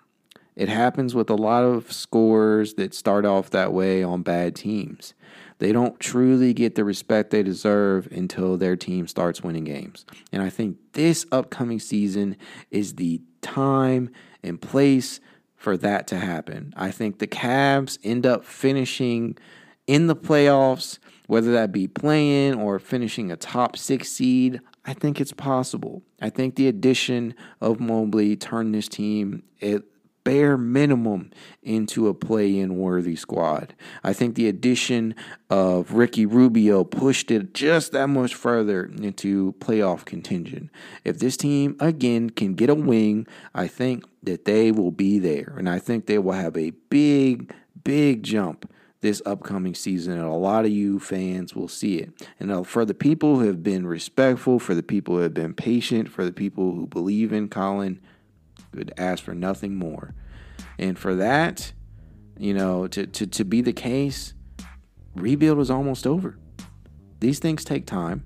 It 0.61 0.68
happens 0.68 1.14
with 1.14 1.31
a 1.31 1.37
lot 1.37 1.64
of 1.64 1.90
scores 1.90 2.75
that 2.75 2.92
start 2.92 3.25
off 3.25 3.49
that 3.49 3.73
way 3.73 4.03
on 4.03 4.20
bad 4.20 4.55
teams. 4.55 5.14
They 5.59 5.73
don't 5.73 5.99
truly 5.99 6.53
get 6.53 6.75
the 6.75 6.85
respect 6.85 7.31
they 7.31 7.42
deserve 7.42 8.07
until 8.12 8.59
their 8.59 8.77
team 8.77 9.09
starts 9.09 9.42
winning 9.42 9.64
games. 9.64 10.05
And 10.31 10.42
I 10.42 10.51
think 10.51 10.77
this 10.92 11.25
upcoming 11.33 11.79
season 11.81 12.37
is 12.70 12.96
the 12.96 13.23
time 13.40 14.11
and 14.42 14.61
place 14.61 15.18
for 15.57 15.79
that 15.79 16.07
to 16.09 16.18
happen. 16.18 16.75
I 16.77 16.90
think 16.90 17.20
the 17.20 17.27
Cavs 17.27 17.96
end 18.05 18.27
up 18.27 18.44
finishing 18.44 19.38
in 19.87 20.09
the 20.09 20.16
playoffs, 20.16 20.99
whether 21.27 21.53
that 21.53 21.73
be 21.73 21.88
playing 21.88 22.61
or 22.61 22.79
finishing 22.79 23.33
a 23.33 23.37
top 23.37 23.79
six 23.79 24.11
seed. 24.11 24.61
I 24.85 24.92
think 24.92 25.23
it's 25.23 25.33
possible. 25.33 26.03
I 26.20 26.29
think 26.29 26.57
the 26.57 26.68
addition 26.68 27.35
of 27.62 27.81
Mobley 27.81 28.37
turned 28.37 28.75
this 28.75 28.88
team 28.88 29.44
it 29.59 29.85
bare 30.30 30.56
minimum 30.56 31.28
into 31.60 32.06
a 32.06 32.14
play 32.14 32.56
in 32.56 32.76
worthy 32.76 33.16
squad. 33.16 33.74
I 34.04 34.12
think 34.12 34.36
the 34.36 34.46
addition 34.46 35.16
of 35.50 35.94
Ricky 35.94 36.24
Rubio 36.24 36.84
pushed 36.84 37.32
it 37.32 37.52
just 37.52 37.90
that 37.90 38.06
much 38.06 38.36
further 38.36 38.84
into 38.84 39.56
playoff 39.58 40.04
contention. 40.04 40.70
If 41.04 41.18
this 41.18 41.36
team, 41.36 41.74
again, 41.80 42.30
can 42.30 42.54
get 42.54 42.70
a 42.70 42.76
wing, 42.76 43.26
I 43.56 43.66
think 43.66 44.04
that 44.22 44.44
they 44.44 44.70
will 44.70 44.92
be 44.92 45.18
there. 45.18 45.52
And 45.58 45.68
I 45.68 45.80
think 45.80 46.06
they 46.06 46.18
will 46.18 46.34
have 46.34 46.56
a 46.56 46.70
big, 46.90 47.52
big 47.82 48.22
jump 48.22 48.72
this 49.00 49.20
upcoming 49.26 49.74
season, 49.74 50.12
and 50.12 50.28
a 50.28 50.34
lot 50.34 50.64
of 50.64 50.70
you 50.70 51.00
fans 51.00 51.56
will 51.56 51.68
see 51.68 51.96
it. 51.96 52.12
And 52.38 52.52
uh, 52.52 52.62
for 52.62 52.84
the 52.84 52.94
people 52.94 53.40
who 53.40 53.46
have 53.48 53.64
been 53.64 53.84
respectful, 53.84 54.60
for 54.60 54.76
the 54.76 54.82
people 54.84 55.16
who 55.16 55.22
have 55.22 55.34
been 55.34 55.54
patient, 55.54 56.08
for 56.08 56.24
the 56.24 56.32
people 56.32 56.72
who 56.76 56.86
believe 56.86 57.32
in 57.32 57.48
Collin, 57.48 57.98
could 58.72 58.92
ask 58.96 59.22
for 59.22 59.35
nothing 59.35 59.76
more. 59.76 60.14
And 60.78 60.98
for 60.98 61.14
that, 61.16 61.72
you 62.38 62.54
know, 62.54 62.87
to, 62.88 63.06
to, 63.06 63.26
to 63.26 63.44
be 63.44 63.61
the 63.61 63.72
case, 63.72 64.35
rebuild 65.14 65.59
was 65.59 65.70
almost 65.70 66.06
over. 66.06 66.38
These 67.20 67.38
things 67.38 67.64
take 67.64 67.87
time. 67.87 68.24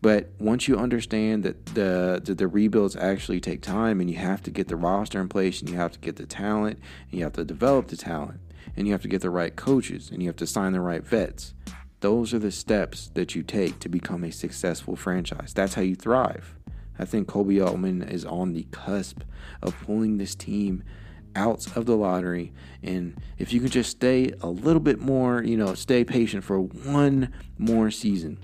But 0.00 0.30
once 0.38 0.68
you 0.68 0.76
understand 0.78 1.42
that 1.42 1.66
the, 1.66 2.20
the, 2.22 2.34
the 2.34 2.46
rebuilds 2.46 2.94
actually 2.94 3.40
take 3.40 3.62
time 3.62 4.00
and 4.00 4.08
you 4.08 4.16
have 4.16 4.42
to 4.42 4.50
get 4.50 4.68
the 4.68 4.76
roster 4.76 5.20
in 5.20 5.28
place 5.28 5.60
and 5.60 5.68
you 5.68 5.76
have 5.76 5.92
to 5.92 5.98
get 5.98 6.16
the 6.16 6.26
talent 6.26 6.78
and 7.10 7.18
you 7.18 7.24
have 7.24 7.32
to 7.32 7.44
develop 7.44 7.88
the 7.88 7.96
talent 7.96 8.40
and 8.76 8.86
you 8.86 8.92
have 8.92 9.02
to 9.02 9.08
get 9.08 9.22
the 9.22 9.30
right 9.30 9.56
coaches 9.56 10.10
and 10.10 10.22
you 10.22 10.28
have 10.28 10.36
to 10.36 10.46
sign 10.46 10.72
the 10.72 10.80
right 10.80 11.04
vets. 11.04 11.54
Those 12.00 12.32
are 12.32 12.38
the 12.38 12.52
steps 12.52 13.10
that 13.14 13.34
you 13.34 13.42
take 13.42 13.80
to 13.80 13.88
become 13.88 14.22
a 14.22 14.30
successful 14.30 14.94
franchise. 14.94 15.52
That's 15.52 15.74
how 15.74 15.82
you 15.82 15.96
thrive. 15.96 16.54
I 16.98 17.04
think 17.04 17.28
Koby 17.28 17.64
Altman 17.64 18.02
is 18.02 18.24
on 18.24 18.52
the 18.52 18.66
cusp 18.70 19.22
of 19.62 19.78
pulling 19.80 20.18
this 20.18 20.34
team 20.34 20.82
out 21.36 21.76
of 21.76 21.86
the 21.86 21.96
lottery. 21.96 22.52
And 22.82 23.20
if 23.38 23.52
you 23.52 23.60
can 23.60 23.70
just 23.70 23.90
stay 23.90 24.32
a 24.40 24.48
little 24.48 24.80
bit 24.80 24.98
more, 24.98 25.42
you 25.42 25.56
know, 25.56 25.74
stay 25.74 26.04
patient 26.04 26.44
for 26.44 26.60
one 26.60 27.32
more 27.56 27.90
season, 27.90 28.38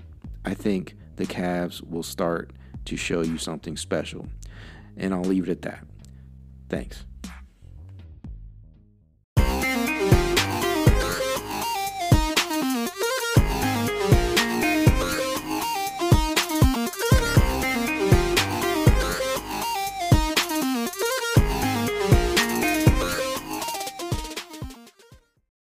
I 0.45 0.53
think 0.53 0.95
the 1.17 1.25
Cavs 1.25 1.87
will 1.87 2.03
start 2.03 2.51
to 2.85 2.95
show 2.95 3.21
you 3.21 3.37
something 3.37 3.77
special. 3.77 4.27
And 4.95 5.13
I'll 5.13 5.21
leave 5.21 5.49
it 5.49 5.51
at 5.51 5.61
that. 5.63 5.83
Thanks. 6.69 7.05